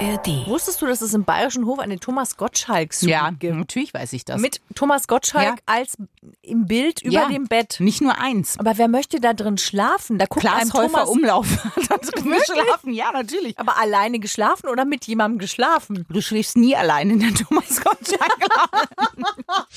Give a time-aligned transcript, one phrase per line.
[0.00, 0.46] ARD.
[0.46, 3.54] Wusstest du, dass es im Bayerischen Hof eine Thomas Gottschalk Suite Ja, gibt?
[3.54, 4.40] natürlich weiß ich das.
[4.40, 5.54] Mit Thomas Gottschalk Ja.
[5.66, 5.96] als
[6.42, 7.76] im Bild über ja, dem Bett.
[7.80, 8.58] Nicht nur eins.
[8.58, 10.18] Aber wer möchte da drin schlafen?
[10.18, 11.46] Da guckt einem Klaas Häufer Thomas Umlauf
[11.88, 12.92] da drin geschlafen.
[12.94, 13.58] Ja, natürlich.
[13.58, 16.06] aber alleine geschlafen oder mit jemandem geschlafen?
[16.08, 18.38] Du schläfst nie allein in der Thomas Gottschalk.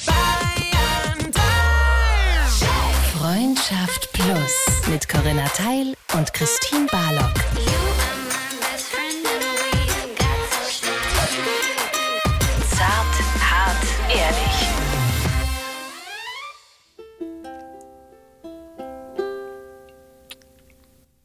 [3.19, 4.53] Freundschaft Plus
[4.89, 7.33] mit Corinna Teil und Christine Barlock.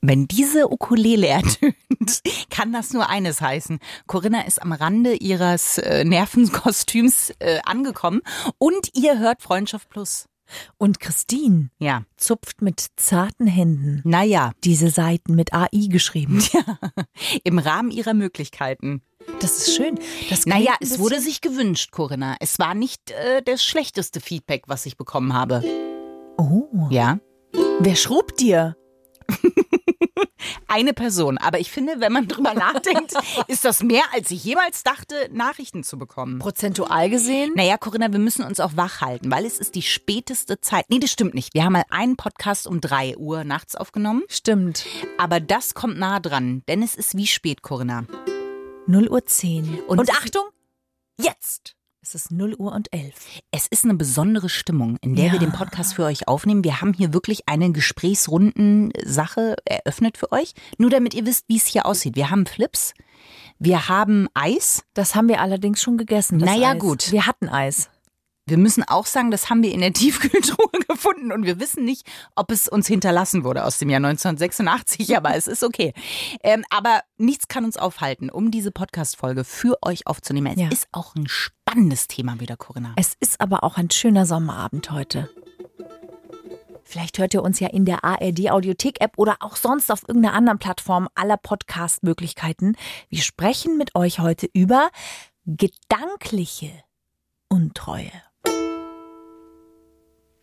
[0.09, 3.79] Wenn diese Ukulele ertönt, kann das nur eines heißen.
[4.07, 8.23] Corinna ist am Rande ihres äh, Nervenkostüms äh, angekommen
[8.57, 10.25] und ihr hört Freundschaft Plus.
[10.79, 16.43] Und Christine Ja, zupft mit zarten Händen naja, diese Seiten mit AI geschrieben.
[17.45, 19.03] im Rahmen ihrer Möglichkeiten.
[19.41, 19.99] Das ist schön.
[20.31, 22.37] Das Naja, es wurde sich gewünscht, Corinna.
[22.41, 25.63] Es war nicht äh, das schlechteste Feedback, was ich bekommen habe.
[26.39, 27.19] Oh, Ja.
[27.81, 28.75] wer schrubbt dir?
[30.69, 31.39] Eine Person.
[31.39, 33.15] Aber ich finde, wenn man drüber nachdenkt,
[33.49, 36.39] ist das mehr, als ich jemals dachte, Nachrichten zu bekommen.
[36.39, 37.53] Prozentual gesehen?
[37.57, 40.85] Naja, Corinna, wir müssen uns auch wach halten, weil es ist die späteste Zeit.
[40.89, 41.55] Nee, das stimmt nicht.
[41.55, 44.23] Wir haben mal einen Podcast um 3 Uhr nachts aufgenommen.
[44.29, 44.85] Stimmt.
[45.17, 48.05] Aber das kommt nah dran, denn es ist wie spät, Corinna.
[48.87, 49.81] 0 Uhr 10.
[49.87, 50.45] Und Und, Achtung,
[51.19, 51.75] jetzt.
[52.09, 53.13] Es ist 0 Uhr und 11.
[53.51, 55.33] Es ist eine besondere Stimmung, in der Ja.
[55.33, 56.65] wir den Podcast für euch aufnehmen.
[56.65, 60.55] Wir haben hier wirklich eine Gesprächsrunden-Sache eröffnet für euch.
[60.79, 62.17] Nur damit ihr wisst, wie es hier aussieht.
[62.17, 62.95] Wir haben Flips,
[63.59, 64.85] wir haben Eis.
[64.95, 66.39] Das haben wir allerdings schon gegessen.
[66.39, 66.79] Naja, Eis.
[66.79, 67.13] gut.
[67.13, 67.91] Wir hatten Eis.
[68.49, 72.07] Wir müssen auch sagen, das haben wir in der Tiefkühltruhe gefunden und wir wissen nicht,
[72.35, 75.93] ob es uns hinterlassen wurde aus dem Jahr 1986, aber es ist okay.
[76.43, 80.53] Ähm, aber nichts kann uns aufhalten, um diese Podcast-Folge für euch aufzunehmen.
[80.55, 80.69] Es Ja.
[80.71, 82.95] ist auch ein spannendes Thema wieder, Corinna.
[82.97, 85.29] Es ist aber auch ein schöner Sommerabend heute.
[86.85, 90.35] Vielleicht hört ihr uns ja in der ARD Audiothek App oder auch sonst auf irgendeiner
[90.35, 92.77] anderen Plattform aller Podcast Möglichkeiten.
[93.11, 94.89] Wir sprechen mit euch heute über
[95.45, 96.71] gedankliche
[97.51, 98.11] Untreue.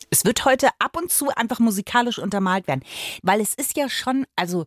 [0.10, 2.84] Es wird heute ab und zu einfach musikalisch untermalt werden,
[3.24, 4.66] weil es ist ja schon, also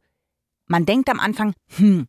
[0.66, 2.08] man denkt am Anfang, hm,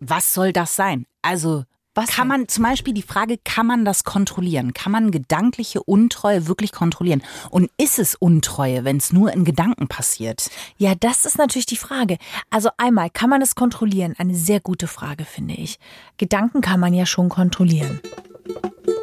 [0.00, 1.06] was soll das sein?
[1.22, 1.64] Also
[1.94, 4.72] Was kann man zum Beispiel die Frage, kann man das kontrollieren?
[4.72, 7.22] Kann man gedankliche Untreue wirklich kontrollieren?
[7.50, 10.48] Und ist es Untreue, wenn es nur in Gedanken passiert?
[10.78, 12.16] Ja, das ist natürlich die Frage.
[12.48, 14.14] Also einmal, kann man es kontrollieren?
[14.16, 15.78] Eine sehr gute Frage, finde ich.
[16.16, 18.00] Gedanken kann man ja schon kontrollieren.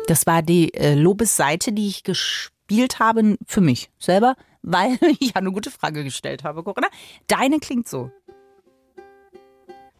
[0.08, 2.56] Das war die äh, Lobesseite, die ich gespielt
[3.00, 6.90] habe für mich selber, weil ich eine gute Frage gestellt habe, Corinna.
[7.28, 8.12] Deine klingt so.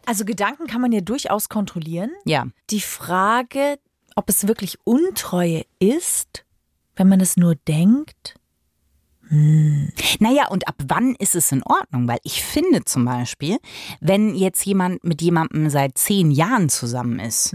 [0.06, 2.10] Also Gedanken kann man ja durchaus kontrollieren.
[2.24, 2.46] Ja.
[2.70, 3.78] Die Frage,
[4.16, 6.44] ob es wirklich Untreue ist,
[6.96, 8.36] wenn man es nur denkt.
[9.30, 12.08] Naja, und ab wann ist es in Ordnung?
[12.08, 13.58] Weil ich finde zum Beispiel,
[14.00, 17.54] wenn jetzt jemand mit jemandem seit zehn Jahren zusammen ist,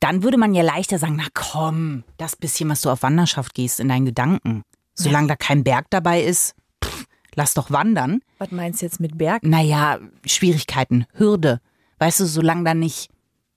[0.00, 3.80] dann würde man ja leichter sagen, na komm, das bisschen, was du auf Wanderschaft gehst
[3.80, 4.62] in deinen Gedanken.
[4.94, 8.20] Solange da kein Berg dabei ist, pff, lass doch wandern.
[8.38, 9.42] Was meinst du jetzt mit Berg?
[9.44, 11.60] Naja, Schwierigkeiten, Hürde.
[11.98, 13.10] Weißt du, solange da nicht.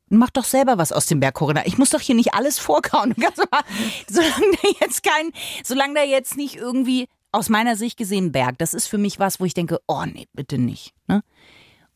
[0.09, 1.65] Mach doch selber was aus dem Berg, Corinna.
[1.65, 3.15] Ich muss doch hier nicht alles vorkauen.
[4.07, 5.31] Solange da jetzt kein,
[5.63, 9.39] solange da jetzt nicht irgendwie aus meiner Sicht gesehen Berg, das ist für mich was,
[9.39, 10.93] wo ich denke, oh nee, bitte nicht.
[11.07, 11.23] Ne?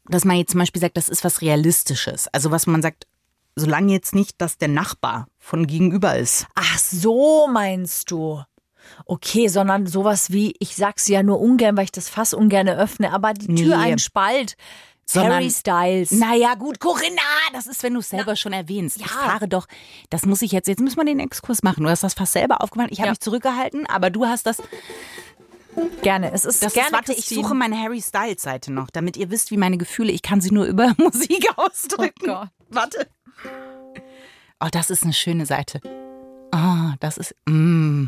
[0.06, 2.28] Dass man jetzt zum Beispiel sagt, das ist was Realistisches.
[2.30, 3.06] Also was man sagt,
[3.58, 6.46] solange jetzt nicht, dass der Nachbar von gegenüber ist.
[6.56, 8.42] Ach so, meinst du?
[9.06, 13.12] Okay, sondern sowas wie, ich sag's ja nur ungern, weil ich das Fass ungern öffne,
[13.12, 13.92] aber die Tür Nee.
[13.94, 14.56] ein Spalt.
[15.10, 16.12] Sondern- Harry Styles.
[16.12, 17.22] Naja, gut, Corinna,
[17.54, 18.98] das ist, wenn du es selber schon erwähnst.
[18.98, 19.66] Ich frage doch,
[20.10, 21.84] das muss ich jetzt, jetzt müssen wir den Exkurs machen.
[21.86, 22.92] Du hast das fast selber aufgemacht.
[22.92, 23.12] Ich habe Ja.
[23.14, 24.62] mich zurückgehalten, aber du hast das.
[26.02, 26.32] Gerne.
[26.34, 29.30] Es ist das gerne ist, warte, ich suche meine Harry Styles Seite noch, damit ihr
[29.30, 32.30] wisst, wie meine Gefühle, ich kann sie nur über Musik ausdrücken.
[32.30, 32.50] Oh Gott.
[32.70, 33.08] Warte.
[34.60, 35.80] Oh, das ist eine schöne Seite.
[36.52, 37.36] Oh, das ist.
[37.48, 38.08] Mm.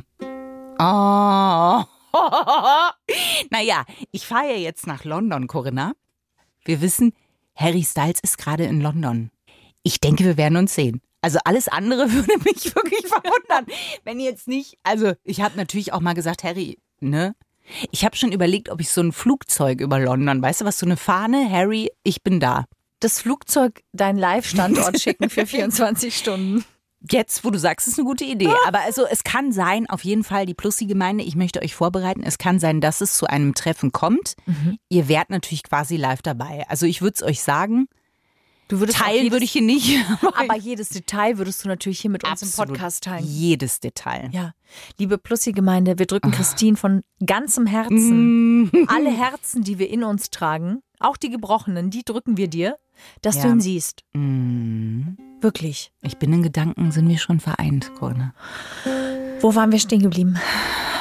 [0.80, 1.84] Oh.
[3.52, 5.94] naja, ich fahre ja jetzt nach London, Corinna.
[6.66, 7.14] Wir wissen,
[7.56, 9.30] Harry Styles ist gerade in London.
[9.84, 11.02] Ich denke, wir werden uns sehen.
[11.22, 13.66] Also alles andere würde mich wirklich verwundern,
[14.04, 14.78] wenn jetzt nicht.
[14.84, 17.36] Also ich habe natürlich auch mal gesagt, Harry, ne?
[17.92, 20.88] Ich habe schon überlegt, ob ich so ein Flugzeug über London, weißt du was, so
[20.88, 22.66] eine Fahne, Harry, ich bin da.
[23.00, 26.66] Das Flugzeug deinen Live-Standort schicken für 24 Stunden.
[27.10, 28.50] Jetzt, wo du sagst, ist eine gute Idee.
[28.68, 32.38] Aber also es kann sein, auf jeden Fall die Plussi-Gemeinde, ich möchte euch vorbereiten, es
[32.38, 34.36] kann sein, dass es zu einem Treffen kommt.
[34.90, 36.66] Ihr wärt natürlich quasi live dabei.
[36.68, 37.88] Also ich würde es euch sagen,
[38.68, 39.98] Du würdest Teilen jedes- würde ich hier nicht.
[40.22, 43.26] Aber jedes Detail würdest du natürlich hier mit uns im Absolut Podcast teilen.
[43.26, 44.30] Jedes Detail.
[44.32, 44.54] Ja,
[45.00, 46.06] liebe Plussi-Gemeinde, wir Ah.
[46.06, 48.64] drücken Christine von ganzem Herzen.
[48.66, 48.72] Mm.
[48.88, 52.78] Alle Herzen, die wir in uns tragen, auch die gebrochenen, die drücken wir dir,
[53.22, 53.44] dass Ja.
[53.44, 54.04] du ihn siehst.
[54.14, 55.14] Mm.
[55.42, 55.92] Wirklich.
[56.02, 58.34] Ich bin in Gedanken, sind wir schon vereint, Corinna.
[59.40, 60.38] Wo waren wir stehen geblieben?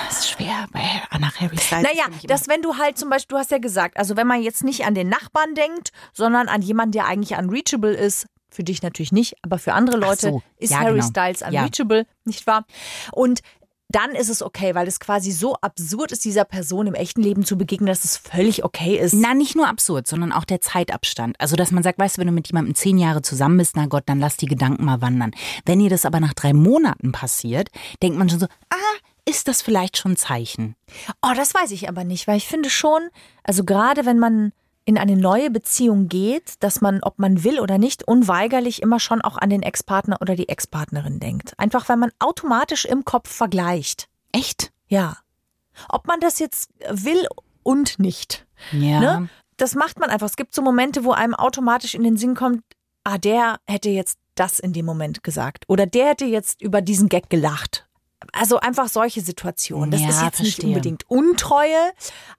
[0.06, 0.80] Das ist schwer bei
[1.18, 1.82] nach Harry Styles.
[1.82, 4.62] Naja, dass wenn du halt zum Beispiel, du hast ja gesagt, also wenn man jetzt
[4.64, 9.12] nicht an den Nachbarn denkt, sondern an jemanden, der eigentlich unreachable ist, für dich natürlich
[9.12, 11.06] nicht, aber für andere Leute so, ist ja, Harry genau.
[11.06, 11.48] Styles Ja.
[11.48, 12.64] unreachable, nicht wahr?
[13.12, 13.40] Und
[13.88, 17.44] dann ist es okay, weil es quasi so absurd ist, dieser Person im echten Leben
[17.44, 19.14] zu begegnen, dass es völlig okay ist.
[19.14, 21.40] Na, nicht nur absurd, sondern auch der Zeitabstand.
[21.40, 23.87] Also, dass man sagt, weißt du, wenn du mit jemandem zehn Jahre zusammen bist, na
[23.87, 25.32] Gott, dann lass die Gedanken mal wandern.
[25.64, 27.70] Wenn ihr das aber nach drei Monaten passiert,
[28.02, 30.75] denkt man schon so, ah, ist das vielleicht schon ein Zeichen?
[31.23, 33.08] Oh, das weiß ich aber nicht, weil ich finde schon,
[33.43, 34.52] also gerade wenn man
[34.88, 39.20] in eine neue Beziehung geht, dass man, ob man will oder nicht, unweigerlich immer schon
[39.20, 41.52] auch an den Ex-Partner oder die Ex-Partnerin denkt.
[41.58, 44.08] Einfach weil man automatisch im Kopf vergleicht.
[44.32, 44.73] Echt?
[44.87, 45.19] Ja.
[45.90, 47.26] Ob man das jetzt will
[47.62, 48.46] und nicht.
[48.73, 49.00] Ja.
[49.00, 49.29] Ne?
[49.58, 50.26] Das macht man einfach.
[50.26, 52.62] Es gibt so Momente, wo einem automatisch in den Sinn kommt,
[53.05, 55.67] ah, der hätte jetzt das in dem Moment gesagt.
[55.69, 57.87] Oder der hätte jetzt über diesen Gag gelacht.
[58.32, 59.90] Also einfach solche Situationen.
[59.90, 60.69] Das Ja, ist jetzt nicht verstehe.
[60.69, 61.93] unbedingt Untreue.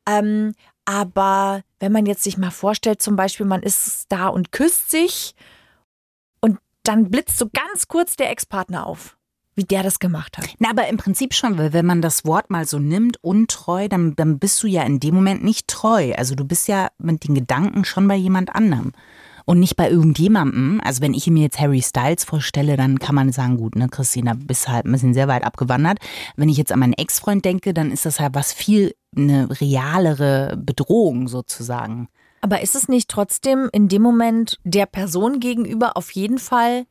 [0.08, 0.56] Ähm,
[0.86, 5.36] aber wenn man jetzt sich mal vorstellt, zum Beispiel, man ist da und küsst sich
[6.42, 9.18] und dann blitzt so ganz kurz der Ex-Partner auf,
[9.56, 10.48] wie der das gemacht hat.
[10.60, 14.16] Na, aber im Prinzip schon, weil wenn man das Wort mal so nimmt, untreu, dann,
[14.16, 16.14] dann bist du ja in dem Moment nicht treu.
[16.16, 18.92] Also du bist ja mit den Gedanken schon bei jemand anderem.
[19.46, 20.80] Und nicht bei irgendjemandem.
[20.84, 24.36] Also wenn ich mir jetzt Harry Styles vorstelle, dann kann man sagen, gut, ne, Christina,
[24.36, 25.98] bist halt ein bisschen sehr weit abgewandert.
[26.36, 30.58] Wenn ich jetzt an meinen Ex-Freund denke, dann ist das halt was viel eine realere
[30.58, 32.08] Bedrohung sozusagen.
[32.42, 36.86] Aber ist es nicht trotzdem in dem Moment der Person gegenüber auf jeden Fall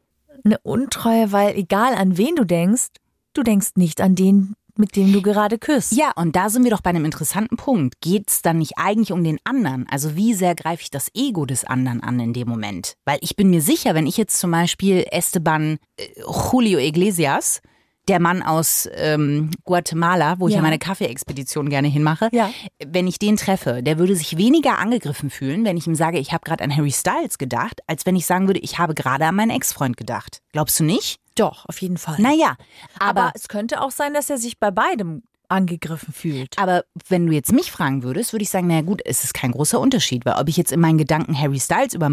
[0.44, 2.88] eine Untreue, weil egal an wen du denkst,
[3.32, 5.92] du denkst nicht an den, mit dem du gerade küsst.
[5.92, 8.00] Ja, und da sind wir doch bei einem interessanten Punkt.
[8.00, 9.86] Geht es dann nicht eigentlich um den anderen?
[9.90, 12.94] Also wie sehr greife ich das Ego des anderen an in dem Moment?
[13.04, 16.06] Weil ich bin mir sicher, wenn ich jetzt zum Beispiel Esteban äh,
[16.52, 17.60] Julio Iglesias,
[18.08, 20.62] der Mann aus ähm, Guatemala, wo ich Ja.
[20.62, 22.50] meine Kaffeeexpedition gerne hinmache, Ja.
[22.84, 26.32] wenn ich den treffe, der würde sich weniger angegriffen fühlen, wenn ich ihm sage, ich
[26.32, 29.34] habe gerade an Harry Styles gedacht, als wenn ich sagen würde, ich habe gerade an
[29.34, 30.40] meinen Ex-Freund gedacht.
[30.52, 31.20] Glaubst du nicht?
[31.36, 32.16] Doch, auf jeden Fall.
[32.18, 32.56] Naja,
[32.98, 36.58] aber, aber es könnte auch sein, dass er sich bei beidem angegriffen fühlt.
[36.58, 39.52] Aber wenn du jetzt mich fragen würdest, würde ich sagen, naja gut, es ist kein
[39.52, 42.10] großer Unterschied, weil ob ich jetzt in meinen Gedanken Harry Styles über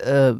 [0.00, 0.34] äh,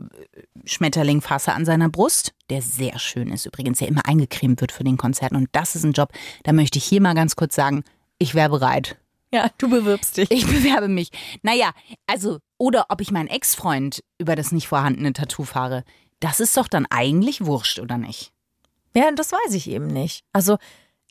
[0.65, 4.85] Schmetterling fasse an seiner Brust, der sehr schön ist übrigens, der immer eingecremt wird für
[4.85, 6.12] den Konzerten und das ist ein Job,
[6.45, 7.85] da möchte ich hier mal ganz kurz sagen,
[8.19, 8.97] ich wäre bereit.
[9.33, 10.31] Ja, du bewirbst dich.
[10.31, 11.11] Ich bewerbe mich.
[11.43, 11.73] Naja,
[12.06, 15.85] also, oder ob ich meinen Ex-Freund über das nicht vorhandene Tattoo fahre,
[16.21, 18.33] das ist doch dann eigentlich wurscht, oder nicht?
[18.97, 20.25] Ja, das weiß ich eben nicht.
[20.33, 20.56] Also,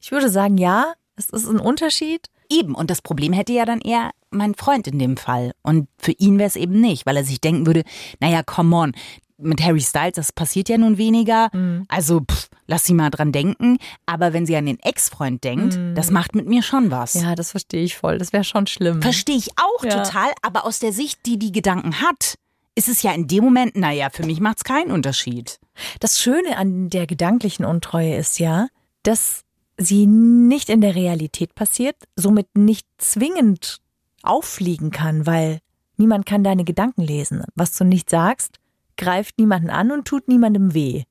[0.01, 2.27] ich würde sagen, ja, es ist ein Unterschied.
[2.49, 5.51] Eben, und das Problem hätte ja dann eher mein Freund in dem Fall.
[5.63, 7.83] Und für ihn wäre es eben nicht, weil er sich denken würde,
[8.21, 8.91] naja, come on,
[9.39, 11.49] mit Harry Styles, das passiert ja nun weniger.
[11.89, 13.77] Also, pff, lass sie mal dran denken.
[14.05, 17.13] Aber wenn sie an den Ex-Freund denkt, das macht mit mir schon was.
[17.15, 18.17] Ja, das verstehe ich voll.
[18.17, 19.01] Das wäre schon schlimm.
[19.01, 20.03] Verstehe ich auch Ja.
[20.03, 22.35] total, aber aus der Sicht, die die Gedanken hat,
[22.75, 25.59] ist es ja in dem Moment, naja, für mich macht es keinen Unterschied.
[25.99, 28.67] Das Schöne an der gedanklichen Untreue ist ja,
[29.03, 29.41] dass
[29.77, 33.79] sie nicht in der Realität passiert, somit nicht zwingend
[34.23, 35.59] auffliegen kann, weil
[35.97, 37.43] niemand kann deine Gedanken lesen.
[37.55, 38.59] Was du nicht sagst,
[38.97, 41.03] greift niemanden an und tut niemandem weh.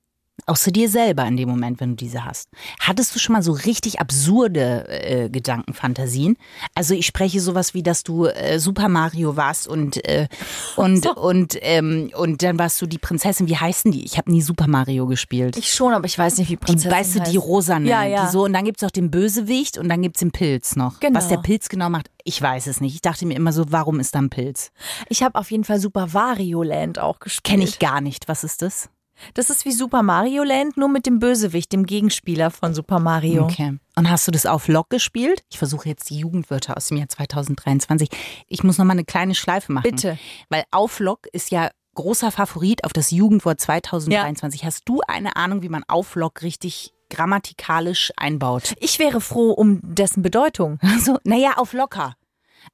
[0.44, 2.50] Außer dir selber in dem Moment, wenn du diese hast.
[2.78, 6.36] Hattest du schon mal so richtig absurde äh, Gedankenfantasien?
[6.74, 10.28] Also ich spreche sowas wie, dass du äh, Super Mario warst und äh,
[10.76, 13.48] und und ähm, und dann warst du die Prinzessin.
[13.48, 14.04] Wie heißen die?
[14.04, 15.56] Ich habe nie Super Mario gespielt.
[15.56, 17.46] Ich schon, aber ich weiß nicht, wie Die, Prinzessin weißt du, die heißt.
[17.46, 18.26] rosane, Ja, ja.
[18.26, 21.00] die so und dann gibt's auch den Bösewicht und dann gibt's den Pilz noch.
[21.00, 21.16] Genau.
[21.16, 22.94] Was der Pilz genau macht, ich weiß es nicht.
[22.94, 24.70] Ich dachte mir immer so, warum ist da ein Pilz?
[25.08, 27.44] Ich habe auf jeden Fall Super Wario Land auch gespielt.
[27.44, 28.28] Kenne ich gar nicht.
[28.28, 28.90] Was ist das?
[29.34, 33.44] Das ist wie Super Mario Land, nur mit dem Bösewicht, dem Gegenspieler von Super Mario.
[33.44, 33.78] Okay.
[33.96, 35.42] Und hast du das auf Lock gespielt?
[35.50, 38.08] Ich versuche jetzt die Jugendwörter aus dem Jahr 2023.
[38.46, 39.90] Ich muss noch mal eine kleine Schleife machen.
[39.90, 40.18] Bitte.
[40.48, 44.64] Weil auf Lock ist ja großer Favorit auf das Jugendwort 2023.
[44.64, 48.74] Hast du eine Ahnung, wie man auf Lock richtig grammatikalisch einbaut?
[48.80, 50.78] Ich wäre froh um dessen Bedeutung.
[50.96, 52.14] Also, naja, auf locker.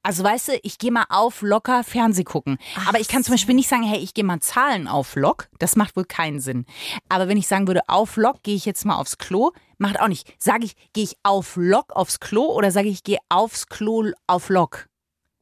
[0.01, 2.57] Also weißt du, ich gehe mal auf locker Fernseh gucken.
[2.87, 5.49] Aber ich kann zum Beispiel nicht sagen, hey, ich gehe mal Zahlen auf Lock.
[5.59, 6.65] Das macht wohl keinen Sinn.
[7.09, 10.07] Aber wenn ich sagen würde, auf Lock gehe ich jetzt mal aufs Klo, macht auch
[10.07, 10.33] nicht.
[10.41, 14.49] Sage ich, gehe ich auf Lock aufs Klo oder sage ich, gehe aufs Klo auf
[14.49, 14.87] Lock?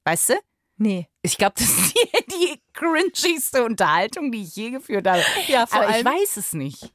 [0.05, 0.33] Weißt du?
[0.77, 1.07] Nee.
[1.21, 5.21] Ich glaube, das ist die, die cringigste Unterhaltung, die ich je geführt habe.
[5.47, 6.91] Ja, vor Aber ich weiß es nicht.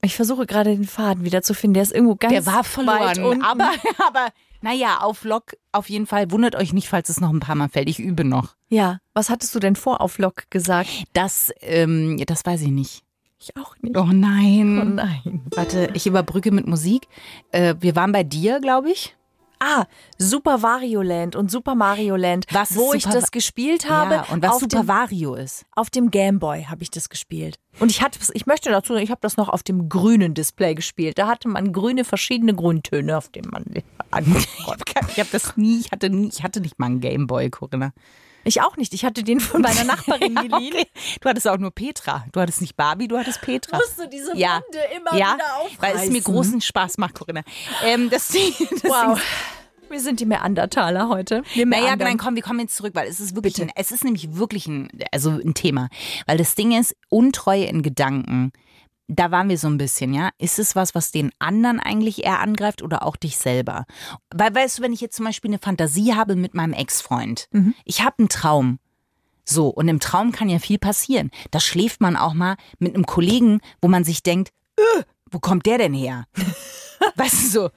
[0.00, 1.74] Ich versuche gerade den Faden wieder zu finden.
[1.74, 3.42] Der ist irgendwo ganz Der war weit verloren.
[3.42, 3.72] Aber,
[4.06, 4.28] aber
[4.60, 6.30] naja, auf Lock auf jeden Fall.
[6.30, 7.88] Wundert euch nicht, falls es noch ein paar Mal fällt.
[7.88, 8.56] Ich übe noch.
[8.68, 10.88] ja, was hattest du denn vor auf Lock gesagt?
[11.12, 13.04] Das, ähm, das weiß ich nicht.
[13.40, 13.96] Ich auch nicht.
[13.96, 14.80] Oh nein.
[14.80, 15.42] Oh nein.
[15.54, 17.06] Warte, ich überbrücke mit Musik.
[17.52, 19.14] Äh, wir waren bei dir, glaube ich.
[19.60, 19.86] Ah,
[20.18, 24.14] Super Wario Land und Super Mario Land, Was wo ich das gespielt habe.
[24.14, 25.64] ja, und was auf Super dem, Vario ist.
[25.74, 27.58] auf dem Game Boy habe ich das gespielt.
[27.80, 30.74] Und ich hatte, ich möchte dazu, sagen, ich habe das noch auf dem grünen Display
[30.74, 31.18] gespielt.
[31.18, 33.64] Da hatte man grüne verschiedene Grundtöne, auf denen man
[35.10, 37.92] Ich habe das nie, ich hatte nie, ich hatte nicht mal einen Gameboy, Corinna.
[38.48, 38.94] Ich auch nicht.
[38.94, 40.74] Ich hatte den von meiner Nachbarin Ja, geliehen.
[40.74, 40.86] okay.
[41.20, 42.24] Du hattest auch nur Petra.
[42.32, 43.76] Du hattest nicht Barbie, du hattest Petra.
[43.76, 44.62] Musst du diese ja.
[44.64, 45.78] Wunde immer ja, wieder aufreißen.
[45.98, 47.42] weil es mir großen Spaß macht, Corinna.
[47.84, 48.28] Ähm, das,
[48.70, 49.20] das Wow.
[49.90, 51.42] Wir sind die Neandertaler heute.
[51.54, 54.04] Wir Naja, nein, komm, wir kommen jetzt zurück, weil es ist wirklich, ein, es ist
[54.04, 55.88] nämlich wirklich ein, also ein Thema.
[56.26, 58.52] Weil das Ding ist, Untreue in Gedanken,
[59.08, 60.30] da waren wir so ein bisschen, ja.
[60.38, 63.86] Ist es was, was den anderen eigentlich eher angreift oder auch dich selber?
[64.30, 67.48] Weil, weißt du, wenn ich jetzt zum Beispiel eine Fantasie habe mit meinem Ex-Freund,
[67.84, 68.78] ich habe einen Traum.
[69.44, 71.30] So, und im Traum kann ja viel passieren.
[71.50, 75.64] Da schläft man auch mal mit einem Kollegen, wo man sich denkt, äh, wo kommt
[75.64, 76.26] der denn her?
[77.16, 77.70] weißt du so,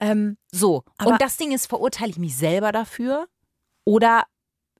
[0.00, 0.84] ähm, so.
[1.02, 3.28] Und das Ding ist, verurteile ich mich selber dafür
[3.84, 4.24] oder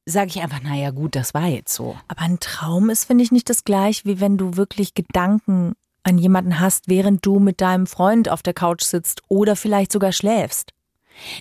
[0.07, 1.97] sage ich einfach, naja gut, das war jetzt so.
[2.09, 6.19] aber ein Traum ist, finde ich, nicht das gleich, wie wenn du wirklich Gedanken an
[6.19, 10.73] jemanden hast, während du mit deinem Freund auf der Couch sitzt oder vielleicht sogar schläfst.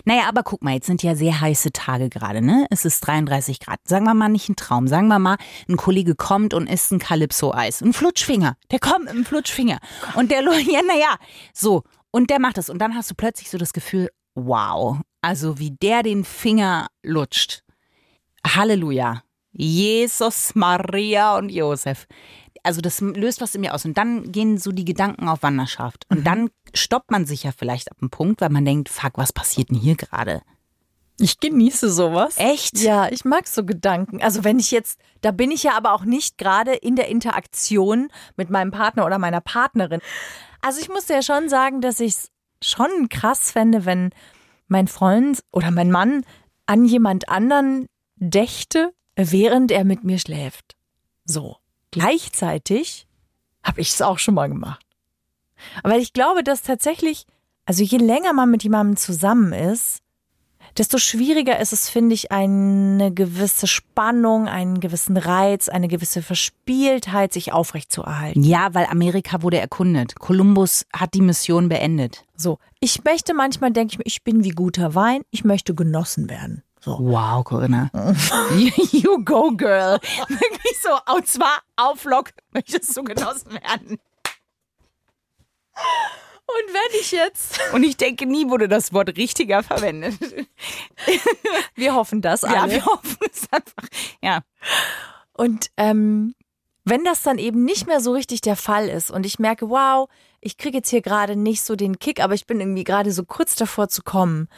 [0.04, 2.66] Naja, aber guck mal, jetzt sind ja sehr heiße Tage gerade, ne?
[2.70, 3.80] Es ist 33 Grad.
[3.84, 4.86] Sagen wir mal nicht ein Traum.
[4.86, 5.36] Sagen wir mal,
[5.68, 7.82] ein Kollege kommt und isst ein Calypso-Eis.
[7.82, 8.56] Ein Flutschfinger.
[8.70, 9.80] Der kommt mit einem Flutschfinger.
[10.14, 11.16] Und der, ja, naja,
[11.52, 11.82] so.
[12.12, 12.70] Und der macht das.
[12.70, 14.98] Und dann hast du plötzlich so das Gefühl, wow.
[15.22, 17.63] Also wie der den Finger lutscht.
[18.46, 19.22] Halleluja.
[19.52, 22.06] Jesus, Maria und Josef.
[22.62, 23.84] Also das löst was in mir aus.
[23.84, 26.06] Und dann gehen so die Gedanken auf Wanderschaft.
[26.08, 29.32] Und dann stoppt man sich ja vielleicht ab einem Punkt, weil man denkt, fuck, was
[29.32, 30.42] passiert denn hier gerade?
[31.18, 32.34] Ich genieße sowas.
[32.38, 32.78] Echt?
[32.80, 34.20] Ja, ich mag so Gedanken.
[34.20, 38.08] Also wenn ich jetzt, da bin ich ja aber auch nicht gerade in der Interaktion
[38.36, 40.00] mit meinem Partner oder meiner Partnerin.
[40.60, 42.30] Also ich muss ja schon sagen, dass ich es
[42.62, 44.10] schon krass fände, wenn
[44.66, 46.24] mein Freund oder mein Mann
[46.66, 47.86] an jemand anderen
[48.30, 50.76] dächte, während er mit mir schläft.
[51.24, 51.56] So.
[51.90, 53.06] Gleichzeitig
[53.62, 54.84] habe ich es auch schon mal gemacht.
[55.82, 57.26] Aber ich glaube, dass tatsächlich,
[57.66, 60.00] also je länger man mit jemandem zusammen ist,
[60.76, 67.32] desto schwieriger ist es, finde ich, eine gewisse Spannung, einen gewissen Reiz, eine gewisse Verspieltheit
[67.32, 68.42] sich aufrechtzuerhalten.
[68.42, 70.18] Ja, weil Amerika wurde erkundet.
[70.18, 72.24] Kolumbus hat die Mission beendet.
[72.36, 76.28] So, ich möchte manchmal, denke ich mir, ich bin wie guter Wein, ich möchte genossen
[76.28, 76.64] werden.
[76.84, 76.98] So.
[77.00, 77.90] Wow, Corinna.
[78.54, 79.98] you, you go, girl.
[80.28, 83.98] Wirklich so, und zwar auf Lock möchtest du genossen werden.
[86.46, 90.16] Und wenn ich jetzt, Und ich denke, nie wurde das Wort richtiger verwendet.
[91.74, 92.54] wir hoffen das alle.
[92.54, 93.88] Ja, wir hoffen es einfach.
[94.22, 94.40] Ja.
[95.32, 96.34] Und ähm,
[96.84, 100.10] wenn das dann eben nicht mehr so richtig der Fall ist und ich merke, wow,
[100.42, 103.24] ich kriege jetzt hier gerade nicht so den Kick, aber ich bin irgendwie gerade so
[103.24, 104.48] kurz davor zu kommen.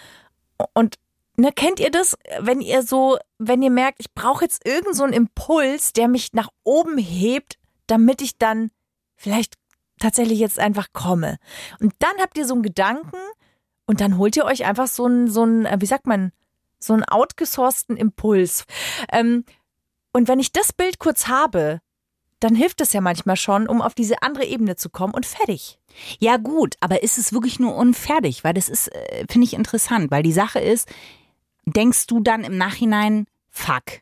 [0.73, 0.97] Und
[1.37, 5.05] ne, kennt ihr das, wenn ihr so, wenn ihr merkt, ich brauche jetzt irgend so
[5.05, 8.71] Impuls, der mich nach oben hebt, damit ich dann
[9.17, 9.55] vielleicht
[9.99, 11.39] tatsächlich jetzt einfach komme.
[11.81, 13.17] Und dann habt ihr so einen Gedanken
[13.87, 16.33] und dann holt ihr euch einfach so einen, so einen, äh, wie sagt man,
[16.79, 18.65] so einen outgesourcten Impuls.
[19.11, 19.45] Ähm,
[20.13, 21.81] und wenn ich das Bild kurz habe,
[22.41, 25.79] dann hilft es ja manchmal schon, um auf diese andere Ebene zu kommen und fertig.
[26.19, 28.45] Ja, gut, aber ist es wirklich nur unfertig?
[28.45, 30.89] Weil das ist, äh, finde ich interessant, weil die Sache ist,
[31.67, 34.01] denkst du dann im Nachhinein, fuck.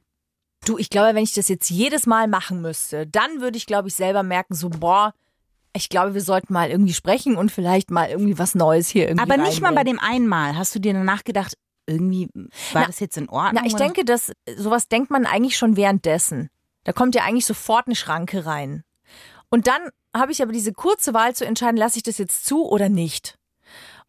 [0.65, 3.89] Du, ich glaube, wenn ich das jetzt jedes Mal machen müsste, dann würde ich, glaube
[3.89, 5.13] ich, selber merken, so, boah,
[5.77, 9.31] ich glaube, wir sollten mal irgendwie sprechen und vielleicht mal irgendwie was Neues hier irgendwie
[9.31, 10.57] Aber nicht mal bei dem einen Mal.
[10.57, 11.55] Hast du dir danach gedacht,
[11.87, 12.29] irgendwie
[12.73, 13.63] war Na, das jetzt in Ordnung?
[13.63, 13.85] Na, ich oder?
[13.85, 16.49] denke, dass sowas denkt man eigentlich schon währenddessen.
[16.85, 18.85] Da kommt ja eigentlich sofort eine Schranke rein.
[19.51, 22.65] Und dann habe ich aber diese kurze Wahl zu entscheiden, lasse ich das jetzt zu
[22.67, 23.39] oder nicht.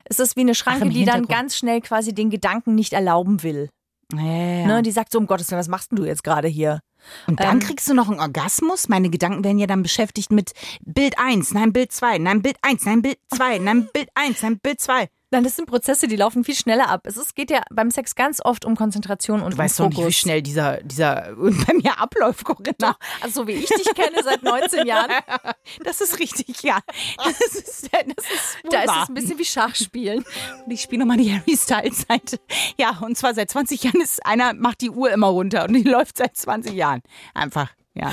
[0.05, 3.43] Es ist wie eine Schranke, im die dann ganz schnell quasi den Gedanken nicht erlauben
[3.43, 3.69] will.
[4.13, 4.67] Ja, ja.
[4.67, 4.83] Ne?
[4.83, 6.79] Die sagt so, um Gottes Willen, was machst denn du jetzt gerade hier?
[7.27, 8.87] Und dann Ähm, kriegst du noch einen Orgasmus?
[8.87, 12.85] Meine Gedanken werden ja dann beschäftigt mit Bild 1, nein, Bild 2, nein, Bild 1,
[12.85, 15.07] nein, Bild 2, nein, Bild 1, nein, Bild 2.
[15.31, 17.01] Nein, das sind Prozesse, die laufen viel schneller ab.
[17.05, 19.85] Es ist, geht ja beim Sex ganz oft um Konzentration und Du um weißt doch
[19.85, 19.97] Fokus.
[19.97, 22.95] nicht, wie schnell dieser, dieser bei mir abläuft, Corinna.
[23.21, 25.11] Also so wie ich dich kenne seit 19 Jahren,
[25.83, 26.79] Das ist richtig, ja.
[27.17, 30.23] Das ist, das ist da ist es ein bisschen wie Schachspielen.
[30.65, 32.39] Und ich spiele nochmal die Harry Styles Seite.
[32.77, 35.83] Ja, und zwar seit 20 Jahren ist einer, macht die Uhr immer runter und die
[35.89, 37.01] läuft seit 20 Jahren.
[37.33, 38.11] Einfach, ja.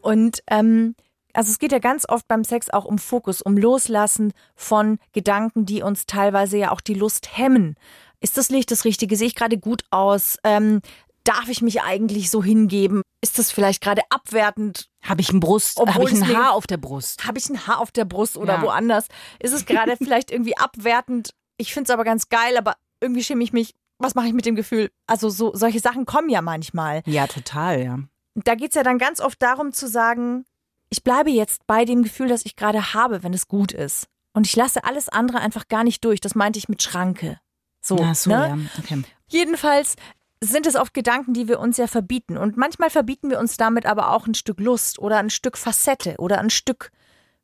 [0.00, 0.94] Und ähm,
[1.36, 5.66] also es geht ja ganz oft beim Sex auch um Fokus, um Loslassen von Gedanken,
[5.66, 7.76] die uns teilweise ja auch die Lust hemmen.
[8.20, 9.16] Ist das Licht das Richtige?
[9.16, 10.38] Sehe ich gerade gut aus?
[10.42, 10.80] Ähm,
[11.24, 13.02] darf ich mich eigentlich so hingeben?
[13.20, 14.88] Ist das vielleicht gerade abwertend?
[15.02, 17.26] Habe ich ein Brust, habe ich ein Haar auf der Brust.
[17.26, 18.62] Habe ich ein Haar auf der Brust oder Ja.
[18.62, 19.08] woanders?
[19.38, 21.30] Ist es gerade vielleicht irgendwie abwertend?
[21.58, 23.74] Ich finde es aber ganz geil, aber irgendwie schäme ich mich.
[23.98, 24.90] Was mache ich mit dem Gefühl?
[25.06, 27.02] Also so solche Sachen kommen ja manchmal.
[27.06, 27.98] Ja, total, ja.
[28.34, 30.44] da geht es ja dann ganz oft darum zu sagen,
[30.88, 34.08] ich bleibe jetzt bei dem Gefühl, das ich gerade habe, wenn es gut ist.
[34.32, 36.20] Und ich lasse alles andere einfach gar nicht durch.
[36.20, 37.38] Das meinte ich mit Schranke.
[37.80, 38.36] So, Ach so, ne?
[38.36, 38.82] ja.
[38.82, 39.02] Okay.
[39.28, 39.96] Jedenfalls
[40.42, 42.36] sind es oft Gedanken, die wir uns ja verbieten.
[42.36, 46.16] Und manchmal verbieten wir uns damit aber auch ein Stück Lust oder ein Stück Facette
[46.18, 46.90] oder ein Stück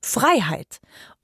[0.02, 0.80] Freiheit.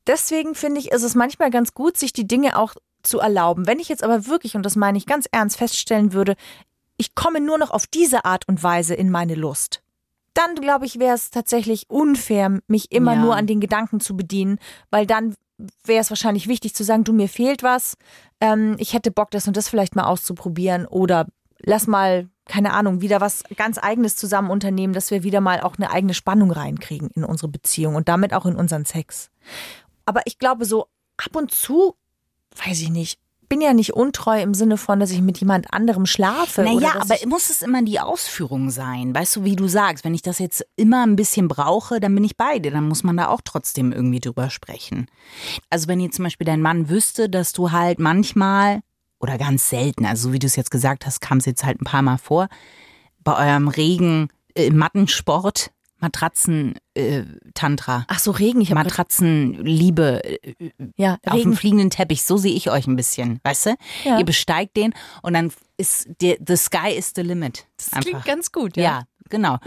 [0.06, 3.66] Deswegen finde ich, ist es manchmal ganz gut, sich die Dinge auch zu erlauben.
[3.66, 6.34] Wenn ich jetzt aber wirklich, und das meine ich ganz ernst, feststellen würde,
[6.96, 9.82] ich komme nur noch auf diese Art und Weise in meine Lust,
[10.34, 13.22] dann glaube ich, wäre es tatsächlich unfair, mich immer Ja.
[13.22, 14.58] nur an den Gedanken zu bedienen,
[14.90, 15.34] weil dann
[15.84, 17.94] wäre es wahrscheinlich wichtig zu sagen, du, mir fehlt was,
[18.40, 21.26] ähm, ich hätte Bock, das und das vielleicht mal auszuprobieren oder
[21.60, 25.76] lass mal, keine Ahnung, wieder was ganz Eigenes zusammen unternehmen, dass wir wieder mal auch
[25.76, 29.30] eine eigene Spannung reinkriegen in unsere Beziehung und damit auch in unseren Sex.
[30.06, 31.96] Aber ich glaube, so ab und zu,
[32.64, 36.06] weiß ich nicht, bin ja nicht untreu im Sinne von, dass ich mit jemand anderem
[36.06, 36.62] schlafe.
[36.62, 39.14] Naja, aber muss es immer die Ausführung sein?
[39.14, 42.24] Weißt du, wie du sagst, wenn ich das jetzt immer ein bisschen brauche, dann bin
[42.24, 42.70] ich bei dir.
[42.70, 45.06] Dann muss man da auch trotzdem irgendwie drüber sprechen.
[45.70, 48.80] Also wenn jetzt zum Beispiel dein Mann wüsste, dass du halt manchmal
[49.20, 51.80] oder ganz selten, also so wie du es jetzt gesagt hast, kam es jetzt halt
[51.80, 52.48] ein paar Mal vor,
[53.24, 57.22] bei eurem regen äh, Mattensport, Matratzen, äh,
[57.54, 58.04] Tantra.
[58.08, 60.54] ach so, Regen, ich Matratzenliebe äh,
[60.96, 61.56] ja, auf dem Regen.
[61.56, 63.76] fliegenden Teppich, so sehe ich euch ein bisschen, weißt du?
[64.04, 64.18] Ja.
[64.18, 67.66] Ihr besteigt den und dann ist der, the sky is the limit.
[67.76, 68.10] Das einfach.
[68.10, 68.82] klingt ganz gut, ja.
[68.82, 69.02] ja.
[69.28, 69.58] genau.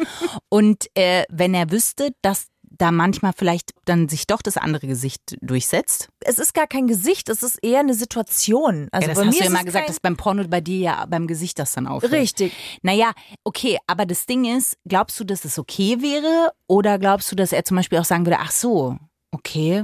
[0.49, 2.47] Und äh, wenn er wüsste, dass
[2.77, 6.09] da manchmal vielleicht dann sich doch das andere Gesicht durchsetzt.
[6.21, 8.87] Es ist gar kein Gesicht, es ist eher eine Situation.
[8.91, 11.05] Also ja, das hast du ja mal es gesagt, dass beim Porno bei dir ja
[11.05, 12.13] beim Gesicht das dann auffällt.
[12.13, 12.53] Richtig.
[12.81, 13.11] Naja,
[13.43, 16.51] okay, aber das Ding ist, glaubst du, dass es okay wäre?
[16.67, 18.97] Oder glaubst du, dass er zum Beispiel auch sagen würde, ach so,
[19.31, 19.83] okay,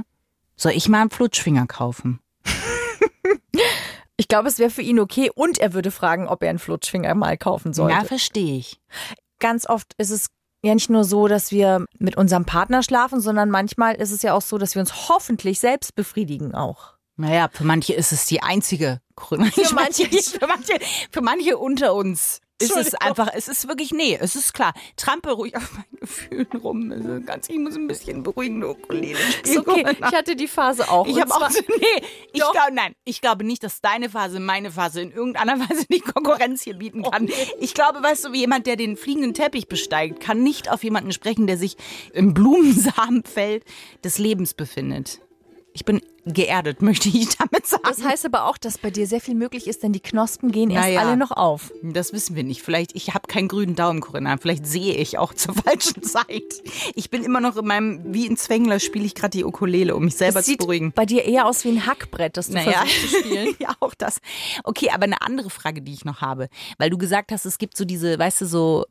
[0.56, 2.20] soll ich mal einen Flutschfinger kaufen?
[4.20, 7.14] Ich glaube, es wäre für ihn okay und er würde fragen, ob er einen Flutschfinger
[7.14, 7.94] mal kaufen sollte.
[7.94, 8.80] Ja, verstehe ich.
[9.38, 10.26] Ganz oft ist es
[10.62, 14.34] ja nicht nur so, dass wir mit unserem Partner schlafen, sondern manchmal ist es ja
[14.34, 16.94] auch so, dass wir uns hoffentlich selbst befriedigen auch.
[17.16, 19.50] Naja, für manche ist es die einzige Gründe.
[19.50, 20.38] Für manche nicht.
[20.38, 20.78] für manche,
[21.10, 24.72] für manche unter uns ist es einfach, es ist wirklich, nee, es ist klar.
[24.96, 26.92] Trampel ruhig auf meinen Gefühlen rum.
[26.92, 31.06] Also ganz, ich muss ein bisschen beruhigende Ukulele Ist okay, ich hatte die Phase auch.
[31.06, 34.70] Ich habe auch so, nee, ich glaube, nein, ich glaube nicht, dass deine Phase meine
[34.70, 37.28] Phase in irgendeiner Weise die Konkurrenz hier bieten kann.
[37.60, 41.12] Ich glaube, weißt du, wie jemand, der den fliegenden Teppich besteigt, kann nicht auf jemanden
[41.12, 41.76] sprechen, der sich
[42.12, 43.64] im Blumensamenfeld
[44.04, 45.20] des Lebens befindet.
[45.78, 47.84] Ich bin geerdet, möchte ich damit sagen.
[47.86, 50.70] Das heißt aber auch, dass bei dir sehr viel möglich ist, denn die Knospen gehen
[50.70, 51.00] erst Naja.
[51.02, 51.72] alle noch auf.
[51.84, 52.62] Das wissen wir nicht.
[52.62, 54.36] Vielleicht, ich habe keinen grünen Daumen, Corinna.
[54.38, 56.42] Vielleicht sehe ich auch zur falschen Zeit.
[56.96, 60.04] Ich bin immer noch in meinem, wie in Zwängler spiele ich gerade die Ukulele, um
[60.04, 60.90] mich selber Es zu sieht beruhigen.
[60.92, 63.54] bei dir eher aus wie ein Hackbrett, das du Naja, versuchst zu spielen.
[63.60, 64.18] ja, auch das.
[64.64, 67.76] Okay, aber eine andere Frage, die ich noch habe, weil du gesagt hast, es gibt
[67.76, 68.84] so diese, weißt du, so,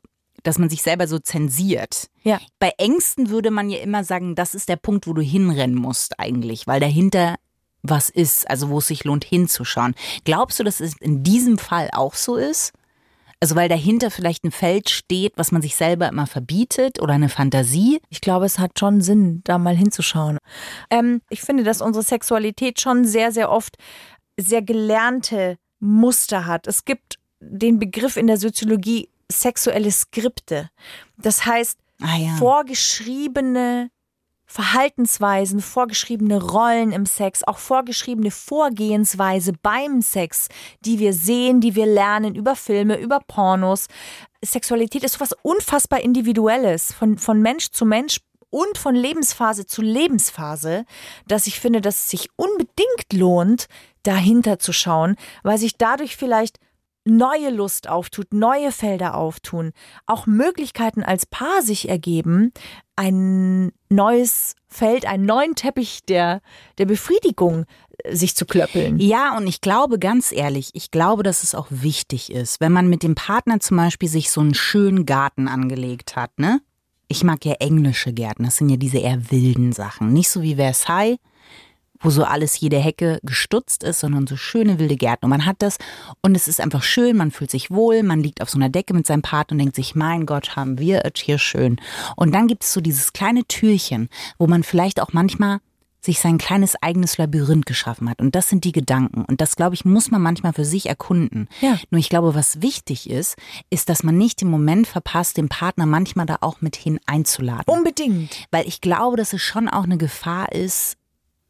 [0.48, 2.08] dass man sich selber so zensiert.
[2.22, 2.40] Ja.
[2.58, 6.18] Bei Ängsten würde man ja immer sagen, das ist der Punkt, wo du hinrennen musst
[6.18, 7.36] eigentlich, weil dahinter
[7.82, 9.94] was ist, also wo es sich lohnt hinzuschauen.
[10.24, 12.72] Glaubst du, dass es in diesem Fall auch so ist?
[13.40, 17.28] Also weil dahinter vielleicht ein Feld steht, was man sich selber immer verbietet oder eine
[17.28, 18.00] Fantasie?
[18.08, 20.38] Ich glaube, es hat schon Sinn, da mal hinzuschauen.
[20.90, 23.76] Ähm, ich finde, dass unsere Sexualität schon sehr, sehr oft
[24.40, 26.66] sehr gelernte Muster hat.
[26.66, 30.70] Es gibt den Begriff in der Soziologie sexuelle Skripte.
[31.16, 32.36] Das heißt, Ah ja.
[32.36, 33.90] vorgeschriebene
[34.50, 40.48] Verhaltensweisen, vorgeschriebene Rollen im Sex, auch vorgeschriebene Vorgehensweise beim Sex,
[40.80, 43.88] die wir sehen, die wir lernen über Filme, über Pornos.
[44.42, 50.86] Sexualität ist was unfassbar Individuelles, von, von Mensch zu Mensch und von Lebensphase zu Lebensphase,
[51.26, 53.66] dass ich finde, dass es sich unbedingt lohnt,
[54.02, 56.58] dahinter zu schauen, weil sich dadurch vielleicht
[57.08, 59.72] neue Lust auftut, neue Felder auftun,
[60.06, 62.52] auch Möglichkeiten als Paar sich ergeben,
[62.96, 66.40] ein neues Feld, einen neuen Teppich der,
[66.78, 67.64] der Befriedigung
[68.04, 68.98] äh, sich zu klöppeln.
[68.98, 72.88] Ja, und ich glaube ganz ehrlich, ich glaube, dass es auch wichtig ist, wenn man
[72.88, 76.60] mit dem Partner zum Beispiel sich so einen schönen Garten angelegt hat, ne?
[77.10, 80.12] Ich mag ja englische Gärten, das sind ja diese eher wilden Sachen.
[80.12, 81.16] Nicht so wie Versailles,
[82.00, 85.26] wo so alles, jede Hecke gestutzt ist, sondern so schöne wilde Gärten.
[85.26, 85.78] Und man hat das
[86.22, 88.94] und es ist einfach schön, man fühlt sich wohl, man liegt auf so einer Decke
[88.94, 91.76] mit seinem Partner und denkt sich, mein Gott, haben wir es hier schön.
[92.16, 94.08] Und dann gibt es so dieses kleine Türchen,
[94.38, 95.58] wo man vielleicht auch manchmal
[96.00, 98.20] sich sein kleines eigenes Labyrinth geschaffen hat.
[98.20, 99.24] Und das sind die Gedanken.
[99.24, 101.48] Und das, glaube ich, muss man manchmal für sich erkunden.
[101.60, 101.78] Ja.
[101.90, 103.36] Nur ich glaube, was wichtig ist,
[103.70, 107.64] ist, dass man nicht den Moment verpasst, den Partner manchmal da auch mit hin einzuladen.
[107.66, 108.46] Unbedingt.
[108.50, 110.97] Weil ich glaube, dass es schon auch eine Gefahr ist,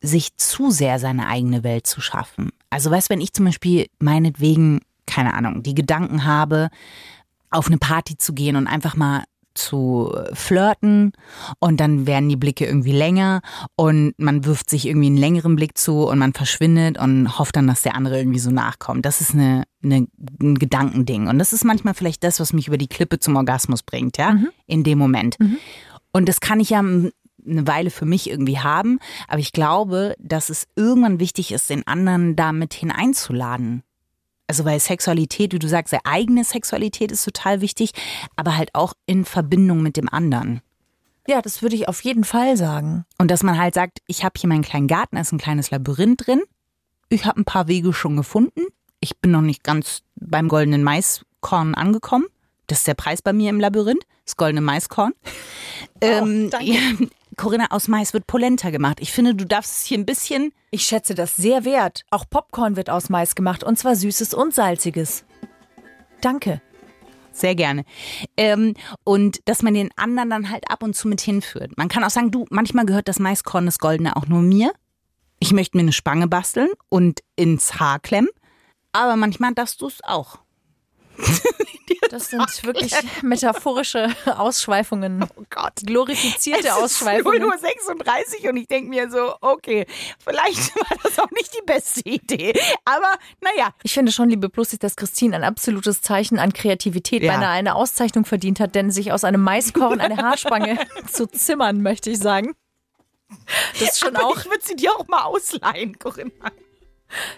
[0.01, 2.51] sich zu sehr seine eigene Welt zu schaffen.
[2.71, 6.69] Also weißt, wenn ich zum Beispiel meinetwegen, keine Ahnung, die Gedanken habe,
[7.51, 11.13] auf eine Party zu gehen und einfach mal zu flirten
[11.59, 13.41] und dann werden die Blicke irgendwie länger
[13.75, 17.67] und man wirft sich irgendwie einen längeren Blick zu und man verschwindet und hofft dann,
[17.67, 19.05] dass der andere irgendwie so nachkommt.
[19.05, 20.07] Das ist eine, eine,
[20.41, 23.83] ein Gedankending und das ist manchmal vielleicht das, was mich über die Klippe zum Orgasmus
[23.83, 25.37] bringt, ja, in dem Moment.
[26.13, 26.83] Und das kann ich ja
[27.49, 28.99] eine Weile für mich irgendwie haben.
[29.27, 33.83] Aber ich glaube, dass es irgendwann wichtig ist, den anderen damit hineinzuladen.
[34.47, 37.93] Also weil Sexualität, wie du sagst, seine eigene Sexualität ist total wichtig,
[38.35, 40.63] aber halt auch in Verbindung mit dem anderen.
[41.29, 43.05] Ja, das würde ich auf jeden Fall sagen.
[43.19, 45.71] Und dass man halt sagt, ich habe hier meinen kleinen Garten, da ist ein kleines
[45.71, 46.43] Labyrinth drin.
[47.11, 48.63] Ich habe ein paar Wege schon gefunden.
[49.01, 52.25] Ich bin noch nicht ganz beim goldenen Maiskorn angekommen.
[52.67, 55.13] Das ist der Preis bei mir im Labyrinth, das goldene Maiskorn.
[56.01, 56.73] ähm, danke.
[56.73, 56.81] ja,
[57.38, 58.98] Corinna, aus Mais wird Polenta gemacht.
[59.01, 60.53] Ich finde, du darfst es hier ein bisschen.
[60.70, 62.05] Ich schätze das sehr wert.
[62.11, 65.24] Auch Popcorn wird aus Mais gemacht und zwar süßes und salziges.
[66.20, 66.61] Danke.
[67.33, 67.85] Sehr gerne.
[68.37, 68.74] Ähm,
[69.05, 71.79] und dass man den anderen dann halt ab und zu mit hinführt.
[71.79, 74.72] Man kann auch sagen, du, manchmal gehört das Maiskorn, das Goldene auch nur mir.
[75.38, 78.31] Ich möchte mir eine Spange basteln und ins Haar klemmen.
[78.90, 80.38] Aber manchmal darfst du es auch.
[82.11, 85.25] Das sind wirklich metaphorische Ausschweifungen.
[85.37, 85.75] Oh Gott.
[85.85, 87.41] Glorifizierte Es Ausschweifungen.
[87.41, 89.87] 0 Uhr 36 und ich denke mir so, okay,
[90.25, 92.59] vielleicht war das auch nicht die beste Idee.
[92.85, 97.33] Aber naja, Ich finde schon, liebe Plussis, dass Christine ein absolutes Zeichen an Kreativität Ja.
[97.35, 100.79] beinahe eine Auszeichnung verdient hat, denn sich aus einem Maiskorn eine Haarspange
[101.13, 102.55] zu zimmern, möchte ich sagen.
[103.79, 104.39] Das ist schon aber auch.
[104.39, 106.51] ich würde sie dir auch mal ausleihen, Corinna.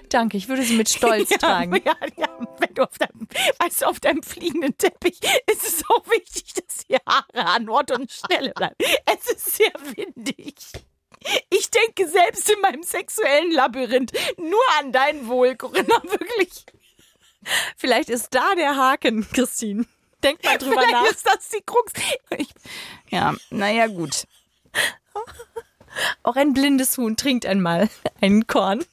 [0.09, 1.81] Danke, ich würde sie mit Stolz tragen.
[1.85, 2.29] Ja, ja,
[2.59, 3.29] wenn du auf deinem,
[3.59, 7.91] weißt du, auf deinem fliegenden Teppich ist es auch wichtig, dass die Haare an Ort
[7.93, 8.75] und Stelle bleiben.
[9.07, 10.55] Es ist sehr windig.
[11.51, 16.65] Ich denke selbst in meinem sexuellen Labyrinth nur an dein Wohl, Corinna, wirklich.
[17.77, 19.85] Vielleicht ist da der Haken, Christine.
[20.23, 21.11] Denk mal drüber Vielleicht nach.
[21.11, 21.93] ist das die Krux.
[22.37, 22.49] Ich,
[23.11, 24.27] ja, naja, gut.
[26.23, 27.89] Auch ein blindes Huhn trinkt einmal
[28.21, 28.85] einen Korn.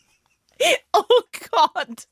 [0.94, 1.04] Oh
[1.52, 2.08] Gott.